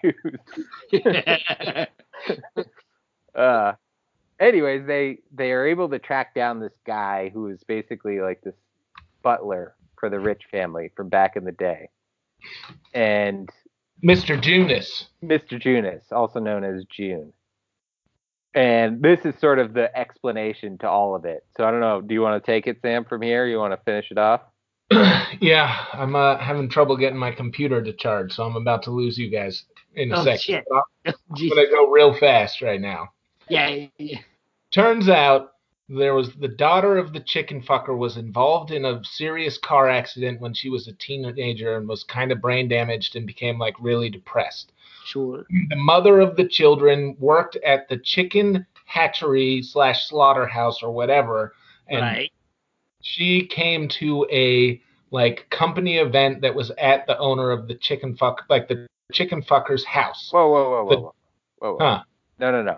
uh 3.35 3.73
anyways, 4.39 4.85
they 4.87 5.19
they 5.33 5.51
are 5.51 5.65
able 5.65 5.89
to 5.89 5.99
track 5.99 6.33
down 6.33 6.59
this 6.59 6.73
guy 6.85 7.29
who 7.33 7.47
is 7.47 7.63
basically 7.63 8.19
like 8.19 8.41
this 8.41 8.55
butler 9.23 9.75
for 9.99 10.09
the 10.09 10.19
rich 10.19 10.43
family 10.51 10.91
from 10.95 11.09
back 11.09 11.35
in 11.35 11.43
the 11.43 11.51
day. 11.51 11.89
And 12.93 13.49
Mr. 14.03 14.39
Junius. 14.39 15.07
Mr. 15.23 15.59
Junius, 15.59 16.05
also 16.11 16.39
known 16.39 16.63
as 16.63 16.83
June. 16.85 17.33
And 18.53 19.01
this 19.01 19.19
is 19.25 19.35
sort 19.39 19.59
of 19.59 19.73
the 19.73 19.95
explanation 19.97 20.77
to 20.79 20.89
all 20.89 21.15
of 21.15 21.25
it. 21.25 21.45
So 21.57 21.63
I 21.63 21.71
don't 21.71 21.79
know. 21.79 22.01
Do 22.01 22.13
you 22.13 22.21
want 22.21 22.43
to 22.43 22.51
take 22.51 22.65
it, 22.67 22.77
Sam, 22.81 23.05
from 23.05 23.21
here? 23.21 23.45
You 23.47 23.57
want 23.57 23.73
to 23.73 23.79
finish 23.85 24.09
it 24.11 24.17
off? 24.17 24.41
yeah, 25.41 25.85
I'm 25.93 26.15
uh, 26.15 26.37
having 26.37 26.69
trouble 26.69 26.95
getting 26.95 27.19
my 27.19 27.31
computer 27.31 27.83
to 27.83 27.93
charge, 27.93 28.33
so 28.33 28.43
I'm 28.45 28.55
about 28.55 28.83
to 28.83 28.91
lose 28.91 29.17
you 29.17 29.29
guys 29.29 29.65
in 29.95 30.11
a 30.13 30.19
Oh, 30.19 30.23
second. 30.23 30.39
shit. 30.39 30.65
But 30.69 30.83
I'm 31.31 31.49
gonna 31.49 31.69
go 31.69 31.89
real 31.89 32.13
fast 32.17 32.61
right 32.61 32.79
now. 32.79 33.09
Yeah, 33.49 33.87
yeah. 33.97 34.19
Turns 34.71 35.09
out 35.09 35.53
there 35.89 36.13
was 36.13 36.33
the 36.33 36.49
daughter 36.49 36.97
of 36.97 37.13
the 37.13 37.21
chicken 37.21 37.61
fucker 37.61 37.97
was 37.97 38.17
involved 38.17 38.71
in 38.71 38.83
a 38.83 39.01
serious 39.03 39.57
car 39.57 39.89
accident 39.89 40.41
when 40.41 40.53
she 40.53 40.69
was 40.69 40.87
a 40.87 40.93
teenager 40.93 41.77
and 41.77 41.87
was 41.87 42.03
kind 42.03 42.31
of 42.31 42.41
brain 42.41 42.67
damaged 42.67 43.15
and 43.15 43.25
became 43.25 43.57
like 43.57 43.75
really 43.79 44.09
depressed. 44.09 44.73
Sure. 45.05 45.45
The 45.69 45.75
mother 45.77 46.19
of 46.19 46.35
the 46.35 46.45
children 46.45 47.15
worked 47.19 47.55
at 47.57 47.87
the 47.87 47.97
chicken 47.97 48.65
hatchery 48.85 49.61
slash 49.61 50.09
slaughterhouse 50.09 50.83
or 50.83 50.91
whatever, 50.91 51.53
and 51.87 52.01
right. 52.01 52.31
she 53.01 53.45
came 53.47 53.87
to 53.87 54.27
a 54.29 54.81
like 55.11 55.49
company 55.49 55.97
event 55.97 56.41
that 56.41 56.53
was 56.53 56.71
at 56.77 57.07
the 57.07 57.17
owner 57.19 57.51
of 57.51 57.69
the 57.69 57.75
chicken 57.75 58.17
fuck 58.17 58.43
like 58.49 58.67
the 58.67 58.85
chicken 59.13 59.41
fucker's 59.41 59.85
house. 59.85 60.29
Whoa, 60.31 60.49
whoa, 60.49 60.69
whoa, 60.69 60.83
whoa, 60.83 60.89
The- 60.89 61.01
whoa, 61.01 61.13
whoa, 61.59 61.71
whoa. 61.71 61.77
Huh. 61.79 62.03
No, 62.39 62.51
no, 62.51 62.61
no. 62.61 62.77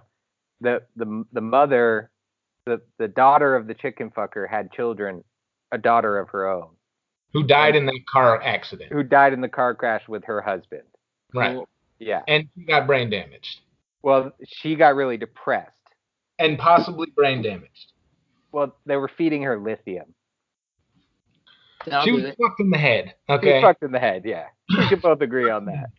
The 0.61 0.81
the 0.95 1.23
the 1.33 1.41
mother, 1.41 2.11
the 2.65 2.81
the 2.97 3.07
daughter 3.07 3.55
of 3.55 3.67
the 3.67 3.73
chicken 3.73 4.09
fucker 4.11 4.49
had 4.49 4.71
children, 4.71 5.23
a 5.71 5.77
daughter 5.77 6.17
of 6.19 6.29
her 6.29 6.47
own, 6.49 6.69
Who 7.33 7.43
died 7.43 7.75
in 7.75 7.85
that 7.85 7.99
car 8.11 8.41
accident. 8.43 8.91
who 8.91 9.03
died 9.03 9.33
in 9.33 9.41
the 9.41 9.47
car 9.49 9.73
crash 9.75 10.07
with 10.07 10.23
her 10.25 10.41
husband. 10.41 10.83
Right. 11.33 11.55
Cool. 11.55 11.67
Yeah. 11.99 12.21
And 12.27 12.47
she 12.57 12.65
got 12.65 12.87
brain 12.87 13.09
damaged. 13.09 13.59
Well, 14.01 14.31
she 14.45 14.75
got 14.75 14.95
really 14.95 15.17
depressed. 15.17 15.71
And 16.39 16.57
possibly 16.57 17.07
brain 17.15 17.41
damaged. 17.41 17.91
Well, 18.51 18.75
they 18.85 18.95
were 18.95 19.11
feeding 19.17 19.43
her 19.43 19.59
lithium. 19.59 20.13
I'll 21.91 22.03
she 22.03 22.11
was 22.11 22.23
it. 22.23 22.35
fucked 22.41 22.59
in 22.59 22.69
the 22.69 22.77
head. 22.77 23.13
She 23.27 23.31
was 23.33 23.39
Okay. 23.39 23.61
fucked 23.61 23.83
in 23.83 23.91
the 23.91 23.99
head. 23.99 24.23
Yeah, 24.25 24.45
we 24.69 24.87
can 24.89 24.99
both 24.99 25.21
agree 25.21 25.49
on 25.49 25.65
that. 25.65 25.89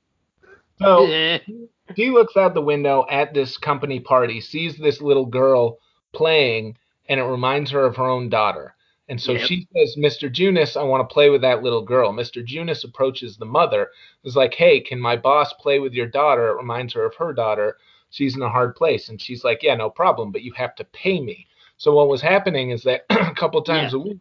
So 0.80 1.04
Yeah. 1.06 1.38
he 1.96 2.10
looks 2.10 2.36
out 2.36 2.54
the 2.54 2.60
window 2.62 3.06
at 3.10 3.34
this 3.34 3.56
company 3.58 4.00
party, 4.00 4.40
sees 4.40 4.76
this 4.76 5.00
little 5.00 5.26
girl 5.26 5.78
playing, 6.12 6.76
and 7.08 7.20
it 7.20 7.24
reminds 7.24 7.70
her 7.70 7.84
of 7.84 7.96
her 7.96 8.06
own 8.06 8.28
daughter. 8.28 8.74
And 9.08 9.20
so 9.20 9.32
Yep. 9.32 9.42
she 9.48 9.66
says, 9.76 9.96
Mr. 9.98 10.30
Junius, 10.30 10.76
I 10.76 10.82
want 10.84 11.08
to 11.08 11.12
play 11.12 11.30
with 11.30 11.40
that 11.40 11.62
little 11.64 11.82
girl. 11.82 12.12
Mr. 12.12 12.44
Junius 12.44 12.84
approaches 12.84 13.36
the 13.36 13.44
mother, 13.44 13.90
is 14.22 14.36
like, 14.36 14.54
Hey, 14.54 14.80
can 14.80 15.00
my 15.00 15.16
boss 15.16 15.52
play 15.54 15.80
with 15.80 15.92
your 15.94 16.06
daughter? 16.06 16.50
It 16.50 16.56
reminds 16.58 16.92
her 16.94 17.04
of 17.04 17.16
her 17.16 17.32
daughter. 17.32 17.76
She's 18.10 18.36
in 18.36 18.42
a 18.42 18.48
hard 18.48 18.76
place. 18.76 19.08
And 19.08 19.20
she's 19.20 19.42
like, 19.42 19.62
Yeah, 19.64 19.74
no 19.74 19.90
problem, 19.90 20.30
but 20.30 20.42
you 20.42 20.52
have 20.52 20.76
to 20.76 20.84
pay 20.84 21.20
me. 21.20 21.46
So 21.76 21.92
what 21.92 22.08
was 22.08 22.20
happening 22.22 22.70
is 22.70 22.84
that 22.84 23.04
a 23.10 23.34
couple 23.34 23.60
times 23.62 23.92
Yeah. 23.92 23.98
a 23.98 24.02
week, 24.02 24.18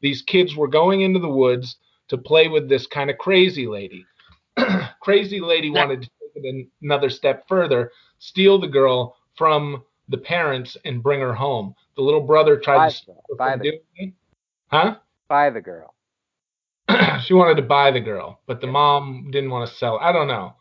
these 0.00 0.22
kids 0.22 0.54
were 0.54 0.68
going 0.68 1.00
into 1.00 1.18
the 1.18 1.28
woods 1.28 1.76
to 2.08 2.16
play 2.16 2.46
with 2.48 2.68
this 2.68 2.86
kind 2.86 3.10
of 3.10 3.18
crazy 3.18 3.66
lady. 3.66 4.06
crazy 5.00 5.40
lady 5.40 5.70
wanted 5.70 6.02
to 6.02 6.08
take 6.08 6.12
it 6.19 6.19
an- 6.19 6.19
another 6.82 7.10
step 7.10 7.46
further, 7.48 7.90
steal 8.18 8.58
the 8.58 8.68
girl 8.68 9.16
from 9.36 9.82
the 10.08 10.18
parents 10.18 10.76
and 10.84 11.02
bring 11.02 11.20
her 11.20 11.34
home. 11.34 11.74
The 11.96 12.02
little 12.02 12.20
brother 12.20 12.56
tried 12.58 12.78
Buy, 12.78 12.88
to 12.88 12.94
stop 12.94 13.16
buy 13.38 13.56
the 13.56 13.64
doing 13.64 13.80
it. 13.96 14.14
Huh? 14.68 14.96
buy 15.28 15.48
the 15.50 15.60
girl. 15.60 15.94
she 17.24 17.34
wanted 17.34 17.56
to 17.56 17.62
buy 17.62 17.90
the 17.90 18.00
girl, 18.00 18.40
but 18.46 18.60
the 18.60 18.66
mom 18.66 19.30
didn't 19.30 19.50
want 19.50 19.68
to 19.68 19.74
sell. 19.76 19.98
I 20.00 20.12
don't 20.12 20.28
know. 20.28 20.54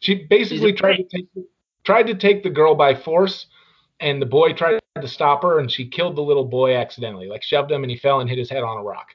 She 0.00 0.26
basically 0.28 0.72
tried 0.72 0.96
to 0.96 1.04
take 1.04 1.28
tried 1.84 2.06
to 2.06 2.14
take 2.14 2.42
the 2.42 2.50
girl 2.50 2.74
by 2.74 2.94
force, 2.94 3.46
and 4.00 4.20
the 4.20 4.26
boy 4.26 4.52
tried 4.54 4.80
to 5.00 5.08
stop 5.08 5.42
her, 5.42 5.58
and 5.58 5.70
she 5.70 5.86
killed 5.86 6.16
the 6.16 6.22
little 6.22 6.44
boy 6.44 6.74
accidentally, 6.76 7.28
like 7.28 7.42
shoved 7.42 7.70
him, 7.70 7.84
and 7.84 7.90
he 7.90 7.96
fell 7.96 8.20
and 8.20 8.28
hit 8.28 8.38
his 8.38 8.50
head 8.50 8.62
on 8.62 8.78
a 8.78 8.82
rock. 8.82 9.08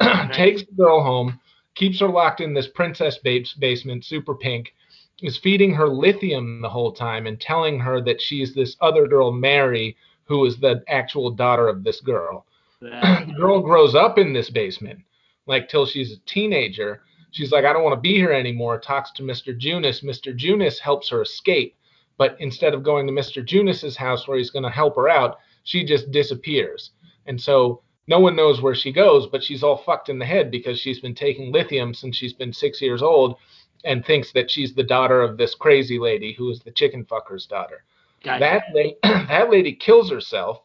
Takes 0.32 0.64
the 0.64 0.72
girl 0.72 1.02
home, 1.02 1.40
keeps 1.74 2.00
her 2.00 2.08
locked 2.08 2.40
in 2.40 2.54
this 2.54 2.68
princess 2.68 3.18
babes 3.18 3.54
basement, 3.54 4.04
super 4.04 4.34
pink, 4.34 4.74
is 5.22 5.38
feeding 5.38 5.74
her 5.74 5.88
lithium 5.88 6.60
the 6.62 6.68
whole 6.68 6.92
time 6.92 7.26
and 7.26 7.40
telling 7.40 7.78
her 7.78 8.00
that 8.02 8.20
she's 8.20 8.54
this 8.54 8.76
other 8.80 9.06
girl, 9.06 9.32
Mary, 9.32 9.96
who 10.24 10.44
is 10.44 10.58
the 10.58 10.82
actual 10.88 11.30
daughter 11.30 11.68
of 11.68 11.84
this 11.84 12.00
girl 12.00 12.46
the 12.80 13.34
girl 13.36 13.60
grows 13.60 13.94
up 13.94 14.16
in 14.16 14.32
this 14.32 14.48
basement, 14.48 15.00
like 15.46 15.68
till 15.68 15.84
she's 15.84 16.12
a 16.12 16.20
teenager. 16.24 17.02
She's 17.30 17.52
like, 17.52 17.66
I 17.66 17.74
don't 17.74 17.84
want 17.84 17.94
to 17.94 18.00
be 18.00 18.14
here 18.14 18.32
anymore. 18.32 18.80
Talks 18.80 19.10
to 19.12 19.22
Mr. 19.22 19.56
Junius. 19.56 20.00
Mr. 20.00 20.34
Junius 20.34 20.80
helps 20.80 21.10
her 21.10 21.20
escape, 21.20 21.76
but 22.16 22.36
instead 22.40 22.72
of 22.72 22.82
going 22.82 23.06
to 23.06 23.12
Mr. 23.12 23.44
Junius's 23.44 23.98
house 23.98 24.26
where 24.26 24.38
he's 24.38 24.50
going 24.50 24.62
to 24.62 24.70
help 24.70 24.96
her 24.96 25.10
out, 25.10 25.40
she 25.64 25.84
just 25.84 26.10
disappears. 26.10 26.92
And 27.26 27.38
so 27.38 27.82
no 28.06 28.18
one 28.18 28.34
knows 28.34 28.62
where 28.62 28.74
she 28.74 28.92
goes, 28.92 29.26
but 29.26 29.44
she's 29.44 29.62
all 29.62 29.76
fucked 29.76 30.08
in 30.08 30.18
the 30.18 30.24
head 30.24 30.50
because 30.50 30.80
she's 30.80 31.00
been 31.00 31.14
taking 31.14 31.52
lithium 31.52 31.92
since 31.92 32.16
she's 32.16 32.32
been 32.32 32.52
six 32.52 32.80
years 32.80 33.02
old 33.02 33.36
and 33.84 34.04
thinks 34.04 34.32
that 34.32 34.50
she's 34.50 34.74
the 34.74 34.82
daughter 34.82 35.22
of 35.22 35.36
this 35.36 35.54
crazy 35.54 35.98
lady 35.98 36.32
who 36.34 36.50
is 36.50 36.60
the 36.60 36.70
chicken 36.70 37.04
fucker's 37.04 37.46
daughter 37.46 37.84
Gotcha. 38.22 38.40
that 38.40 38.62
lady, 38.74 38.96
that 39.02 39.50
lady 39.50 39.72
kills 39.72 40.10
herself, 40.10 40.60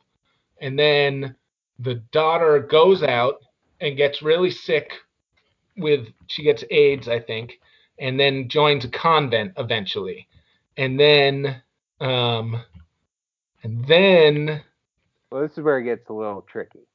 and 0.60 0.78
then 0.78 1.36
the 1.80 1.96
daughter 2.12 2.60
goes 2.60 3.02
out 3.04 3.36
and 3.80 3.96
gets 3.98 4.22
really 4.22 4.52
sick 4.52 4.92
with 5.78 6.08
she 6.28 6.44
gets 6.44 6.64
AIDS, 6.72 7.08
I 7.08 7.20
think, 7.20 7.60
and 8.00 8.20
then 8.20 8.50
joins 8.50 8.84
a 8.86 8.90
convent 8.90 9.54
eventually, 9.58 10.28
and 10.78 11.00
then 11.00 11.62
um, 12.02 12.62
and 13.64 13.86
then 13.88 14.62
Well, 15.32 15.42
this 15.42 15.58
is 15.58 15.64
where 15.64 15.80
it 15.80 15.84
gets 15.86 16.10
a 16.10 16.14
little 16.14 16.42
tricky. 16.42 16.88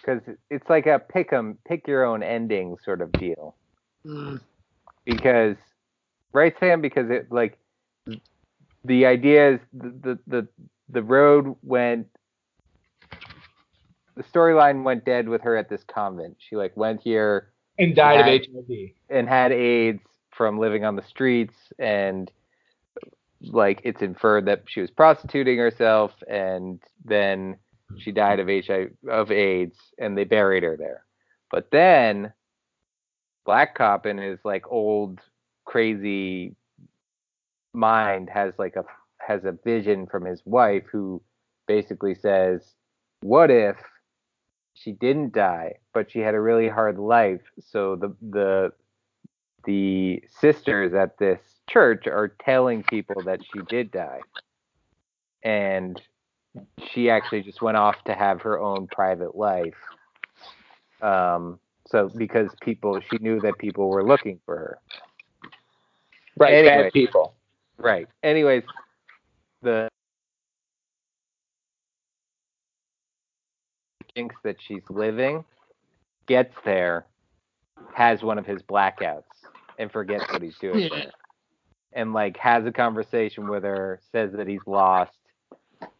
because 0.00 0.20
it's 0.50 0.68
like 0.68 0.86
a 0.86 1.00
pick 1.00 1.32
'em, 1.32 1.58
pick 1.66 1.88
your 1.88 2.04
own 2.04 2.22
ending 2.22 2.76
sort 2.84 3.00
of 3.00 3.10
deal. 3.12 3.56
Mm, 4.06 4.40
Because, 5.04 5.56
right, 6.32 6.54
Sam? 6.60 6.80
Because 6.80 7.10
it 7.10 7.30
like 7.30 7.58
the 8.84 9.06
idea 9.06 9.54
is 9.54 9.60
the 9.72 9.90
the 10.02 10.18
the, 10.26 10.48
the 10.88 11.02
road 11.02 11.56
went. 11.62 12.06
The 14.16 14.22
storyline 14.22 14.84
went 14.84 15.04
dead 15.04 15.28
with 15.28 15.40
her 15.42 15.56
at 15.56 15.68
this 15.68 15.82
convent. 15.92 16.36
She 16.38 16.54
like 16.56 16.76
went 16.76 17.00
here 17.00 17.50
And 17.78 17.96
died 17.96 18.26
Yeah. 18.26 18.32
of 18.60 18.66
HIV. 18.68 18.90
and 19.10 19.28
had 19.28 19.50
AIDS 19.50 20.00
from 20.30 20.58
living 20.58 20.84
on 20.84 20.94
the 20.96 21.02
streets 21.02 21.54
and 21.78 22.30
like 23.40 23.80
it's 23.84 24.02
inferred 24.02 24.46
that 24.46 24.62
she 24.66 24.80
was 24.80 24.90
prostituting 24.90 25.58
herself 25.58 26.12
and 26.28 26.80
then 27.04 27.56
she 27.98 28.12
died 28.12 28.38
of 28.40 28.46
HIV 28.48 28.92
of 29.08 29.30
AIDS 29.32 29.76
and 29.98 30.16
they 30.16 30.24
buried 30.24 30.62
her 30.62 30.76
there. 30.76 31.04
But 31.50 31.70
then 31.72 32.32
Black 33.44 33.74
Cop 33.74 34.06
in 34.06 34.18
his 34.18 34.38
like 34.44 34.64
old 34.70 35.20
crazy 35.64 36.54
mind 37.72 38.30
has 38.30 38.54
like 38.58 38.76
a 38.76 38.84
has 39.18 39.44
a 39.44 39.52
vision 39.64 40.06
from 40.06 40.24
his 40.24 40.42
wife 40.44 40.84
who 40.90 41.22
basically 41.66 42.14
says, 42.14 42.74
What 43.22 43.50
if 43.50 43.76
she 44.74 44.92
didn't 44.92 45.32
die, 45.32 45.74
but 45.92 46.10
she 46.10 46.20
had 46.20 46.34
a 46.34 46.40
really 46.40 46.68
hard 46.68 46.98
life? 46.98 47.42
So 47.60 47.96
the 47.96 48.14
the 48.22 48.72
the 49.64 50.22
sisters 50.28 50.94
at 50.94 51.18
this 51.18 51.40
church 51.68 52.06
are 52.06 52.34
telling 52.44 52.82
people 52.82 53.22
that 53.24 53.40
she 53.42 53.60
did 53.68 53.90
die. 53.90 54.20
And 55.42 56.00
she 56.92 57.10
actually 57.10 57.42
just 57.42 57.62
went 57.62 57.76
off 57.76 58.02
to 58.04 58.14
have 58.14 58.42
her 58.42 58.60
own 58.60 58.86
private 58.86 59.34
life. 59.36 59.74
Um, 61.02 61.58
so 61.86 62.10
because 62.16 62.50
people, 62.62 63.00
she 63.10 63.18
knew 63.18 63.40
that 63.40 63.58
people 63.58 63.88
were 63.88 64.04
looking 64.04 64.40
for 64.44 64.56
her. 64.56 64.78
Right, 66.36 66.54
Anyway. 66.54 66.84
bad 66.84 66.92
people. 66.92 67.34
Right. 67.78 68.08
Anyways, 68.22 68.62
the 69.62 69.88
thinks 74.14 74.36
that 74.44 74.56
she's 74.66 74.82
living, 74.88 75.44
gets 76.26 76.54
there, 76.64 77.06
has 77.92 78.22
one 78.22 78.38
of 78.38 78.46
his 78.46 78.62
blackouts, 78.62 79.24
and 79.78 79.90
forgets 79.90 80.24
what 80.32 80.42
he's 80.42 80.56
doing 80.58 80.88
there. 80.90 81.12
And 81.92 82.12
like 82.12 82.36
has 82.38 82.64
a 82.66 82.72
conversation 82.72 83.48
with 83.48 83.64
her, 83.64 84.00
says 84.12 84.32
that 84.32 84.48
he's 84.48 84.66
lost, 84.66 85.12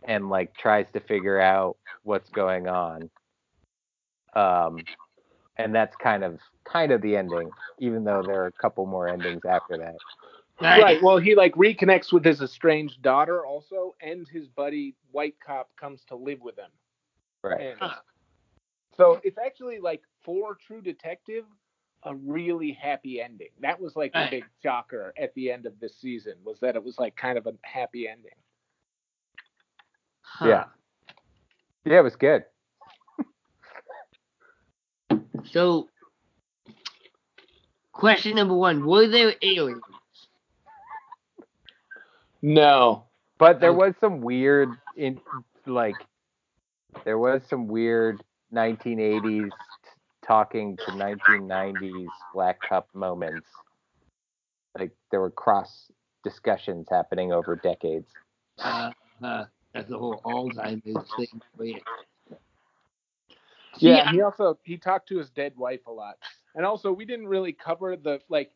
and 0.04 0.28
like 0.28 0.54
tries 0.56 0.86
to 0.92 1.00
figure 1.00 1.40
out 1.40 1.76
what's 2.02 2.28
going 2.30 2.68
on. 2.68 3.10
Um 4.34 4.78
and 5.56 5.74
that's 5.74 5.96
kind 5.96 6.24
of 6.24 6.38
kind 6.64 6.92
of 6.92 7.02
the 7.02 7.16
ending, 7.16 7.50
even 7.78 8.04
though 8.04 8.22
there 8.26 8.42
are 8.42 8.46
a 8.46 8.52
couple 8.52 8.86
more 8.86 9.08
endings 9.08 9.42
after 9.48 9.76
that. 9.76 9.94
Right. 10.60 11.02
Well, 11.02 11.18
he 11.18 11.34
like 11.34 11.54
reconnects 11.54 12.12
with 12.12 12.24
his 12.24 12.40
estranged 12.40 13.02
daughter 13.02 13.44
also, 13.44 13.94
and 14.00 14.26
his 14.28 14.48
buddy 14.48 14.94
White 15.12 15.34
Cop 15.44 15.70
comes 15.76 16.02
to 16.08 16.16
live 16.16 16.40
with 16.40 16.58
him. 16.58 16.70
Right. 17.42 17.60
And 17.60 17.78
Huh. 17.80 17.94
so 18.96 19.20
it's 19.24 19.38
actually 19.38 19.78
like 19.78 20.02
for 20.22 20.54
True 20.54 20.80
Detective, 20.80 21.44
a 22.04 22.14
really 22.14 22.72
happy 22.72 23.20
ending. 23.20 23.48
That 23.60 23.80
was 23.80 23.96
like 23.96 24.12
the 24.12 24.28
big 24.30 24.44
shocker 24.62 25.12
at 25.18 25.34
the 25.34 25.50
end 25.50 25.66
of 25.66 25.78
this 25.80 25.96
season 25.96 26.34
was 26.44 26.60
that 26.60 26.76
it 26.76 26.84
was 26.84 26.98
like 26.98 27.16
kind 27.16 27.36
of 27.38 27.46
a 27.46 27.54
happy 27.62 28.08
ending. 28.08 28.32
Huh. 30.22 30.46
Yeah. 30.46 30.64
Yeah, 31.84 31.98
it 31.98 32.02
was 32.02 32.16
good. 32.16 32.44
So, 35.52 35.88
question 37.92 38.36
number 38.36 38.54
one: 38.54 38.84
Were 38.84 39.08
there 39.08 39.34
aliens? 39.42 39.82
No. 42.42 43.04
But 43.38 43.60
there 43.60 43.72
was 43.72 43.94
some 44.00 44.20
weird 44.20 44.76
in 44.96 45.20
like 45.66 45.96
there 47.04 47.18
was 47.18 47.42
some 47.48 47.66
weird 47.66 48.22
1980s 48.52 49.50
talking 50.26 50.76
to 50.76 50.92
1990s 50.92 52.06
Black 52.32 52.60
Cop 52.68 52.88
moments. 52.94 53.48
Like 54.78 54.92
there 55.10 55.20
were 55.20 55.30
cross 55.30 55.90
discussions 56.22 56.86
happening 56.90 57.32
over 57.32 57.56
decades. 57.56 58.08
Uh, 58.58 58.90
uh, 59.22 59.44
that's 59.72 59.88
the 59.88 59.98
whole 59.98 60.20
Alzheimer's 60.24 61.10
thing. 61.16 61.40
You. 63.82 63.90
Yeah, 63.90 64.10
he 64.10 64.20
also 64.20 64.58
he 64.64 64.76
talked 64.76 65.08
to 65.08 65.18
his 65.18 65.30
dead 65.30 65.52
wife 65.56 65.86
a 65.86 65.92
lot. 65.92 66.16
And 66.54 66.64
also 66.64 66.92
we 66.92 67.04
didn't 67.04 67.28
really 67.28 67.52
cover 67.52 67.96
the 67.96 68.20
like 68.28 68.52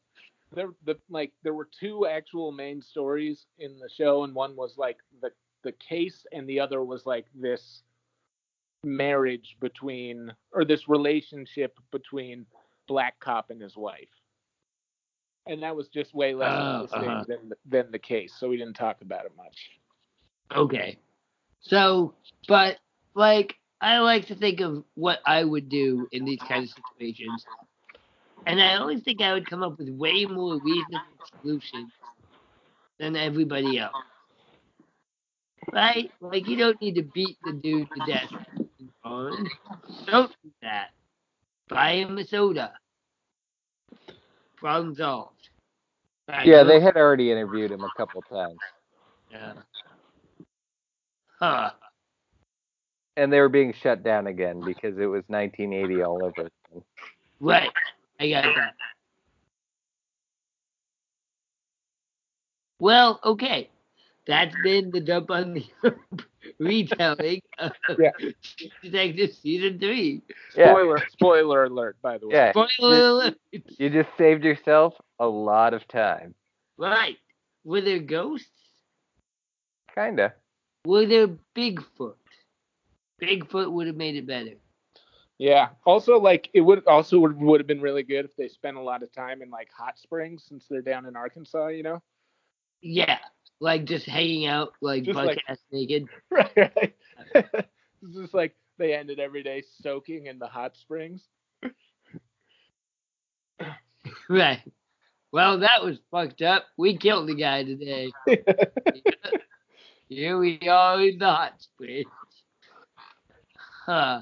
there 0.55 0.69
the 0.85 0.97
like 1.11 1.33
there 1.43 1.55
were 1.55 1.69
two 1.79 2.07
actual 2.07 2.53
main 2.53 2.81
stories 2.81 3.47
in 3.59 3.79
the 3.79 3.89
show 3.95 4.25
and 4.25 4.35
one 4.35 4.57
was 4.57 4.75
like 4.77 4.99
the 5.21 5.31
the 5.65 5.73
case 5.73 6.27
and 6.33 6.49
the 6.49 6.61
other 6.61 6.85
was 6.85 7.05
like 7.07 7.27
this 7.35 7.83
marriage 8.85 9.57
between 9.61 10.33
or 10.53 10.65
this 10.65 10.89
relationship 10.89 11.77
between 11.91 12.47
Black 12.87 13.19
Cop 13.21 13.51
and 13.51 13.61
his 13.61 13.77
wife. 13.77 14.09
And 15.47 15.63
that 15.63 15.75
was 15.75 15.89
just 15.89 16.15
way 16.15 16.35
less 16.35 16.53
Oh, 16.55 16.83
interesting 16.83 17.09
uh-huh. 17.11 17.25
than 17.27 17.53
than 17.67 17.91
the 17.91 17.99
case, 17.99 18.35
so 18.39 18.49
we 18.49 18.57
didn't 18.57 18.77
talk 18.77 19.01
about 19.01 19.25
it 19.25 19.33
much. 19.37 19.57
Okay. 20.55 20.99
So, 21.61 22.15
but 22.47 22.77
like, 23.15 23.57
I 23.81 23.99
like 23.99 24.27
to 24.27 24.35
think 24.35 24.61
of 24.61 24.85
what 24.95 25.21
I 25.25 25.45
would 25.45 25.69
do 25.69 26.09
in 26.13 26.25
these 26.25 26.41
kind 26.49 26.65
of 26.65 26.71
situations, 26.71 27.47
and 28.47 28.61
I 28.61 28.77
always 28.77 29.03
think 29.03 29.21
I 29.21 29.33
would 29.33 29.49
come 29.49 29.63
up 29.63 29.79
with 29.79 29.89
way 29.91 30.25
more 30.25 30.59
reasonable 30.59 31.05
solutions 31.41 31.93
than 32.99 33.15
everybody 33.15 33.79
else. 33.79 33.95
Right? 35.73 36.11
Like, 36.21 36.49
you 36.49 36.57
don't 36.57 36.81
need 36.81 36.95
to 36.95 37.03
beat 37.03 37.37
the 37.45 37.53
dude 37.53 37.89
to 37.95 38.07
death. 38.07 38.31
On. 39.05 39.49
Don't 40.07 40.31
do 40.43 40.51
that. 40.63 40.89
Buy 41.69 41.93
him 41.93 42.19
a 42.19 42.25
soda. 42.25 42.73
Problem 44.57 44.95
solved. 44.95 45.51
Right, 46.29 46.47
Yeah, 46.47 46.65
they 46.65 46.81
had 46.81 46.97
already 46.97 47.31
interviewed 47.31 47.71
him 47.71 47.85
a 47.85 47.91
couple 47.97 48.23
times. 48.23 48.59
Yeah. 49.31 49.53
Huh. 51.39 51.71
And 53.19 53.33
they 53.33 53.41
were 53.41 53.49
being 53.49 53.73
shut 53.83 54.05
down 54.05 54.29
again 54.29 54.61
because 54.65 54.97
it 54.97 55.07
was 55.07 55.25
1980 55.27 56.03
all 56.05 56.25
over. 56.25 56.49
Right. 57.41 57.69
I 58.21 58.31
got 58.31 58.45
that. 58.45 58.75
Well, 62.79 63.19
okay. 63.25 63.71
That's 64.29 64.55
been 64.63 64.93
the 64.93 65.01
dump 65.01 65.33
on 65.33 65.55
the 65.55 65.65
retelling 66.61 67.41
of 67.59 67.73
Yeah. 67.99 68.11
Detective 68.83 69.31
Season 69.43 69.81
3. 69.81 70.23
Yeah. 70.55 70.71
Spoiler 70.73 70.99
spoiler 71.11 71.65
alert, 71.65 71.97
by 72.01 72.19
the 72.19 72.29
way. 72.29 72.35
Yeah. 72.37 72.53
Spoiler 72.53 72.99
alert. 73.09 73.35
You 73.51 73.91
just 73.91 74.11
saved 74.17 74.45
yourself 74.45 74.95
a 75.19 75.27
lot 75.27 75.75
of 75.75 75.89
time. 75.89 76.37
Right. 76.77 77.17
Were 77.65 77.81
there 77.81 77.99
ghosts? 77.99 78.47
Kinda. 79.93 80.35
Were 80.85 81.07
there 81.07 81.29
Bigfoot? 81.57 82.15
Bigfoot 83.23 83.71
would 83.71 83.87
have 83.87 83.97
made 83.97 84.17
it 84.17 84.27
better. 84.27 84.55
Yeah. 85.39 85.69
Also, 85.85 86.19
like 86.19 86.51
it 86.53 86.61
would 86.61 86.87
also 86.87 87.19
would, 87.21 87.39
would 87.41 87.61
have 87.61 87.67
been 87.67 87.81
really 87.81 88.03
good 88.03 88.25
if 88.25 88.35
they 88.37 88.49
spent 88.49 88.77
a 88.77 88.83
lot 88.83 89.03
of 89.03 89.13
time 89.13 89.41
in 89.43 89.51
like 89.51 89.69
hot 89.77 89.99
springs 89.99 90.45
since 90.49 90.67
they're 90.69 90.83
down 90.83 91.07
in 91.07 91.17
Arkansas. 91.17 91.69
You 91.69 91.83
know. 91.83 92.03
Yeah. 92.81 93.19
Like 93.61 93.85
just 93.85 94.07
hanging 94.07 94.47
out, 94.47 94.73
like 94.81 95.05
Just 95.05 95.17
butt 95.17 95.27
like- 95.27 95.43
ass 95.49 95.59
naked. 95.73 96.07
Right. 96.31 96.53
right. 96.57 96.95
it's 97.35 98.15
just 98.15 98.35
like 98.35 98.55
they 98.79 98.95
ended 98.95 99.19
every 99.19 99.43
day 99.43 99.63
soaking 99.83 100.27
in 100.27 100.39
the 100.39 100.47
hot 100.47 100.77
springs. 100.77 101.25
Right. 104.29 104.61
Well, 105.33 105.59
that 105.61 105.85
was 105.85 105.99
fucked 106.11 106.43
up. 106.43 106.65
We 106.77 106.97
killed 106.97 107.29
the 107.29 107.35
guy 107.35 107.65
today. 107.65 108.11
Here 110.09 110.39
we 110.39 110.59
are 110.69 111.01
in 111.01 111.19
the 111.19 111.27
hot 111.27 111.55
springs. 111.61 112.07
Huh. 113.89 114.21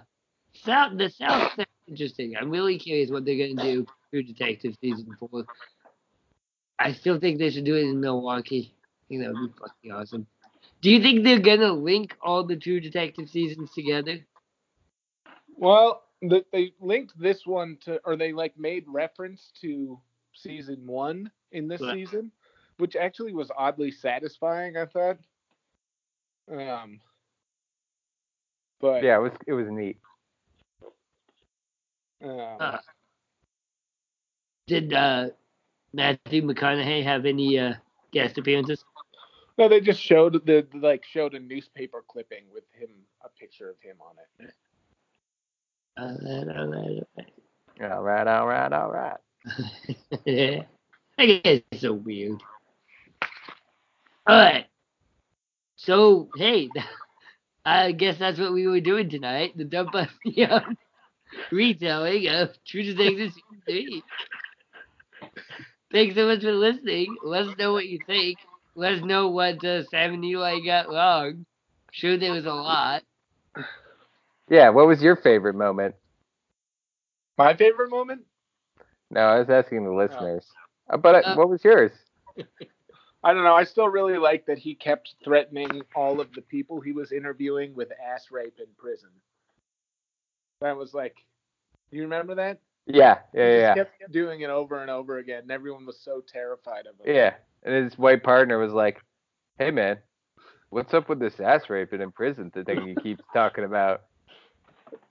The 0.65 1.11
South 1.11 1.53
sounds 1.55 1.69
interesting. 1.89 2.37
I'm 2.37 2.51
really 2.51 2.79
curious 2.79 3.11
what 3.11 3.25
they're 3.25 3.37
gonna 3.49 3.63
do 3.63 3.87
for 4.11 4.23
Detective 4.23 4.75
Season 4.81 5.17
Four. 5.19 5.45
I 6.79 6.93
still 6.93 7.19
think 7.19 7.39
they 7.39 7.51
should 7.51 7.65
do 7.65 7.75
it 7.75 7.83
in 7.85 8.01
Milwaukee. 8.01 8.73
I 8.73 9.05
think 9.09 9.23
that 9.23 9.33
would 9.33 9.49
be 9.49 9.59
fucking 9.59 9.93
awesome. 9.93 10.27
Do 10.83 10.91
you 10.91 11.03
think 11.03 11.25
they're 11.25 11.41
gonna 11.41 11.73
link 11.73 12.17
all 12.23 12.45
the 12.45 12.57
True 12.57 12.81
Detective 12.81 13.29
seasons 13.29 13.71
together? 13.75 14.25
well, 15.59 16.05
the, 16.23 16.45
they 16.53 16.73
linked 16.81 17.19
this 17.19 17.47
one 17.47 17.77
to, 17.83 18.01
or 18.05 18.17
they 18.17 18.33
like 18.33 18.59
made 18.59 18.85
reference 18.87 19.53
to 19.63 19.99
season 20.35 20.87
one 20.87 21.31
in 21.53 21.67
this 21.67 21.81
Right. 21.81 21.95
season, 21.95 22.31
which 22.79 22.95
actually 22.95 23.33
was 23.33 23.51
oddly 23.57 23.91
satisfying. 23.91 24.77
I 24.77 24.87
thought. 24.87 25.19
Um. 26.51 27.01
But 28.81 29.03
Yeah, 29.03 29.17
it 29.17 29.23
was 29.23 29.33
it 29.47 29.53
was 29.53 29.69
neat. 29.71 29.99
Um, 32.23 32.57
Uh, 32.61 32.79
did 34.67 34.93
uh, 34.93 35.29
Matthew 35.93 36.43
McConaughey 36.43 37.05
have 37.05 37.25
any 37.25 37.59
uh, 37.59 37.75
guest 38.13 38.39
appearances? 38.39 38.85
No, 39.59 39.69
they 39.69 39.81
just 39.81 40.01
showed 40.01 40.45
the 40.45 40.67
like 40.75 41.05
showed 41.05 41.35
a 41.35 41.41
newspaper 41.41 42.05
clipping 42.07 42.45
with 42.53 42.65
him, 42.73 42.91
a 43.25 43.29
picture 43.29 43.71
of 43.71 43.81
him 43.81 43.97
on 44.01 44.17
it. 44.19 44.53
Alright, 45.99 46.49
alright, 46.49 47.03
All 47.91 48.03
right, 48.03 48.27
all 48.27 48.47
right, 48.47 48.73
all 48.73 48.91
right. 48.91 49.17
alright. 50.27 50.67
I 51.19 51.27
guess 51.27 51.63
it's 51.71 51.81
so 51.81 51.95
weird. 51.95 52.43
Alright. 54.29 54.67
So, 55.77 56.29
hey, 56.37 56.69
I 57.67 57.93
guess 57.93 58.19
that's 58.19 58.41
what 58.41 58.55
we 58.55 58.67
were 58.69 58.81
doing 58.81 59.11
tonight. 59.11 59.57
The 59.57 59.65
dump 59.67 59.95
on 59.95 60.09
the 60.25 60.47
um, 60.47 60.79
retelling 61.51 62.29
of 62.29 62.51
True 62.67 62.83
Detective 62.85 63.33
Season 63.33 63.63
3. 63.69 64.07
Thanks 65.93 66.15
so 66.17 66.27
much 66.27 66.43
for 66.43 66.53
listening. 66.53 67.19
Let 67.23 67.47
us 67.47 67.57
know 67.59 67.73
what 67.73 67.89
you 67.89 68.01
think. 68.07 68.41
Let 68.77 68.95
us 68.95 69.03
know 69.03 69.29
what 69.31 69.65
uh, 69.65 69.83
Sam 69.85 70.15
and 70.15 70.25
Eli 70.25 70.61
got 70.61 70.89
wrong. 70.89 71.47
Sure, 71.91 72.17
there 72.19 72.33
was 72.33 72.47
a 72.47 72.55
lot. 72.55 73.03
Yeah, 74.49 74.71
what 74.71 74.87
was 74.87 75.03
your 75.03 75.17
favorite 75.17 75.55
moment? 75.55 75.97
My 77.39 77.55
favorite 77.55 77.91
moment? 77.91 78.27
No, 79.11 79.21
I 79.21 79.39
was 79.39 79.51
asking 79.51 79.85
the 79.85 79.93
listeners. 79.93 80.55
Uh, 80.89 80.97
but 80.99 81.15
uh, 81.15 81.25
Uh, 81.25 81.37
what 81.37 81.49
was 81.49 81.65
yours? 81.65 81.93
I 83.27 83.35
don't 83.35 83.45
know. 83.45 83.57
I 83.57 83.65
still 83.65 83.89
really 83.89 84.19
like 84.19 84.47
that 84.47 84.59
he 84.59 84.75
kept 84.77 85.17
threatening 85.25 85.83
all 85.97 86.21
of 86.21 86.33
the 86.33 86.43
people 86.43 86.81
he 86.81 86.93
was 86.93 87.13
interviewing 87.13 87.75
with 87.75 87.91
ass 88.01 88.31
rape 88.31 88.61
in 88.61 88.67
prison. 88.79 89.11
That 90.61 90.77
was 90.77 90.95
like, 90.95 91.17
you 91.91 92.03
remember 92.03 92.37
that? 92.37 92.61
Yeah, 92.87 93.19
He 93.33 93.39
yeah, 93.41 93.59
yeah, 93.59 93.75
just 93.75 93.91
kept 93.99 94.13
doing 94.13 94.43
it 94.43 94.51
over 94.51 94.81
and 94.81 94.91
over 94.91 95.19
again, 95.19 95.43
and 95.43 95.51
everyone 95.51 95.87
was 95.87 96.01
so 96.01 96.23
terrified 96.27 96.87
of 96.87 96.99
him. 97.01 97.15
yeah. 97.15 97.35
And 97.65 97.75
his 97.85 97.99
white 97.99 98.23
partner 98.23 98.59
was 98.59 98.73
like, 98.73 99.03
"Hey, 99.59 99.73
man, 99.73 99.99
what's 100.71 100.95
up 100.95 101.09
with 101.09 101.19
this 101.19 101.41
ass 101.41 101.69
raping 101.69 102.01
in 102.01 102.13
prison 102.13 102.51
thing 102.51 102.87
he 102.87 102.95
keeps 103.03 103.25
talking 103.33 103.65
about?" 103.65 104.03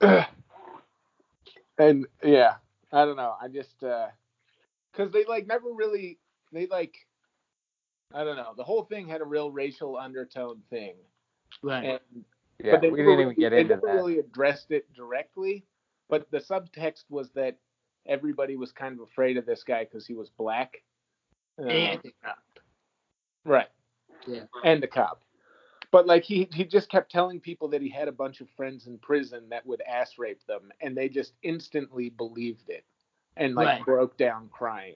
and 1.78 2.06
yeah, 2.22 2.54
I 2.92 3.04
don't 3.04 3.16
know. 3.16 3.34
I 3.40 3.48
just 3.48 3.82
uh, 3.82 4.08
because 4.92 5.12
they 5.12 5.24
like 5.24 5.46
never 5.46 5.72
really 5.72 6.18
they 6.52 6.66
like 6.66 6.94
I 8.14 8.24
don't 8.24 8.36
know. 8.36 8.54
The 8.56 8.64
whole 8.64 8.84
thing 8.84 9.08
had 9.08 9.20
a 9.20 9.24
real 9.24 9.50
racial 9.50 9.96
undertone 9.96 10.62
thing, 10.70 10.94
Right. 11.62 11.84
and 12.14 12.24
Yeah, 12.62 12.72
but 12.72 12.80
they 12.82 12.90
we 12.90 12.98
didn't 12.98 13.06
really, 13.18 13.22
even 13.24 13.34
get 13.40 13.50
they 13.50 13.60
into 13.60 13.74
never 13.74 13.86
that. 13.88 13.94
really 13.94 14.18
addressed 14.18 14.70
it 14.70 14.90
directly. 14.94 15.64
But 16.08 16.30
the 16.30 16.38
subtext 16.38 17.04
was 17.10 17.30
that 17.30 17.56
everybody 18.06 18.56
was 18.56 18.70
kind 18.72 18.94
of 18.94 19.00
afraid 19.00 19.36
of 19.36 19.44
this 19.44 19.64
guy 19.64 19.84
because 19.84 20.06
he 20.06 20.14
was 20.14 20.30
black. 20.30 20.82
Uh, 21.58 21.66
And 21.68 22.00
the 22.02 22.14
cop. 22.22 22.38
right. 23.44 23.68
Yeah. 24.26 24.44
And 24.64 24.82
the 24.82 24.86
cop. 24.86 25.22
But 25.90 26.06
like 26.06 26.22
he 26.24 26.48
he 26.52 26.64
just 26.64 26.88
kept 26.90 27.10
telling 27.10 27.40
people 27.40 27.68
that 27.68 27.80
he 27.82 27.88
had 27.88 28.06
a 28.08 28.12
bunch 28.12 28.40
of 28.40 28.48
friends 28.56 28.86
in 28.86 28.98
prison 28.98 29.48
that 29.50 29.66
would 29.66 29.80
ass 29.82 30.18
rape 30.18 30.44
them, 30.46 30.70
and 30.80 30.96
they 30.96 31.08
just 31.08 31.32
instantly 31.42 32.10
believed 32.10 32.68
it, 32.68 32.84
and 33.36 33.54
like 33.54 33.66
Right. 33.66 33.84
broke 33.84 34.16
down 34.16 34.48
crying. 34.52 34.94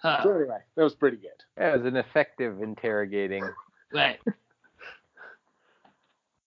Huh. 0.00 0.20
So 0.22 0.30
anyway, 0.32 0.58
that 0.76 0.82
was 0.82 0.94
pretty 0.94 1.16
good. 1.16 1.30
That 1.56 1.76
was 1.76 1.86
an 1.86 1.96
effective 1.96 2.62
interrogating. 2.62 3.44
Right. 3.90 4.18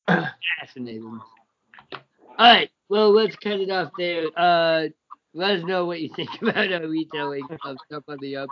Fascinating. 0.07 1.19
Alright, 2.39 2.69
well 2.87 3.11
let's 3.11 3.35
cut 3.37 3.59
it 3.59 3.71
off 3.71 3.91
there. 3.97 4.27
Uh 4.37 4.89
let 5.33 5.57
us 5.57 5.63
know 5.65 5.85
what 5.85 6.01
you 6.01 6.09
think 6.15 6.29
about 6.43 6.71
our 6.71 6.87
retelling 6.87 7.47
of 7.65 7.77
stuff 7.87 8.03
on 8.07 8.19
the 8.19 8.35
up. 8.35 8.49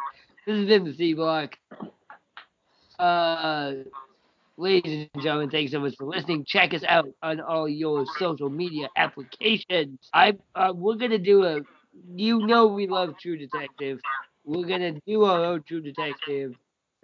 This 0.47 0.57
has 0.57 0.67
been 0.67 0.85
the 0.85 0.95
C 0.95 1.13
block. 1.13 1.55
Uh 2.97 3.73
ladies 4.57 5.07
and 5.13 5.23
gentlemen, 5.23 5.49
thanks 5.51 5.71
so 5.71 5.79
much 5.79 5.95
for 5.97 6.05
listening. 6.05 6.45
Check 6.47 6.73
us 6.73 6.83
out 6.87 7.09
on 7.21 7.39
all 7.39 7.67
your 7.67 8.05
social 8.17 8.49
media 8.49 8.89
applications. 8.95 9.99
I 10.13 10.33
uh, 10.55 10.73
we're 10.75 10.95
gonna 10.95 11.19
do 11.19 11.43
a 11.43 11.59
you 12.15 12.39
know 12.39 12.67
we 12.67 12.87
love 12.87 13.15
True 13.21 13.37
Detective. 13.37 13.99
We're 14.49 14.65
gonna 14.65 14.93
do 15.05 15.25
our 15.25 15.45
own 15.45 15.63
True 15.67 15.79
Detective 15.79 16.55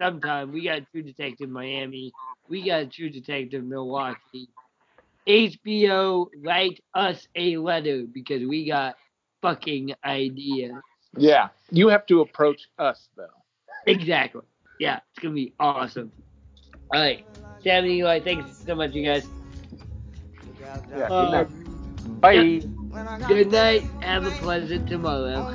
sometime. 0.02 0.50
We 0.50 0.64
got 0.64 0.82
True 0.90 1.02
Detective 1.02 1.48
Miami. 1.48 2.12
We 2.48 2.66
got 2.66 2.90
True 2.90 3.08
Detective 3.08 3.62
Milwaukee. 3.62 4.48
HBO, 5.28 6.26
write 6.44 6.80
us 6.94 7.28
a 7.36 7.56
letter 7.56 8.02
because 8.12 8.42
we 8.44 8.66
got 8.66 8.96
fucking 9.42 9.94
ideas. 10.04 10.74
Yeah, 11.16 11.50
you 11.70 11.86
have 11.88 12.04
to 12.06 12.20
approach 12.22 12.66
us 12.80 13.08
though. 13.16 13.26
Exactly. 13.86 14.42
Yeah, 14.80 14.98
it's 15.12 15.22
gonna 15.22 15.34
be 15.34 15.52
awesome. 15.60 16.10
All 16.92 17.00
right, 17.00 17.24
Sam 17.62 17.84
and 17.84 17.92
Eli, 17.92 18.18
thanks 18.18 18.58
so 18.66 18.74
much, 18.74 18.92
you 18.92 19.04
guys. 19.04 19.28
Yeah, 20.90 21.06
Uh, 21.06 21.44
Bye. 22.20 22.60
Good 23.28 23.52
night. 23.52 23.82
Have 24.00 24.26
a 24.26 24.30
pleasant 24.32 24.88
tomorrow. 24.88 25.54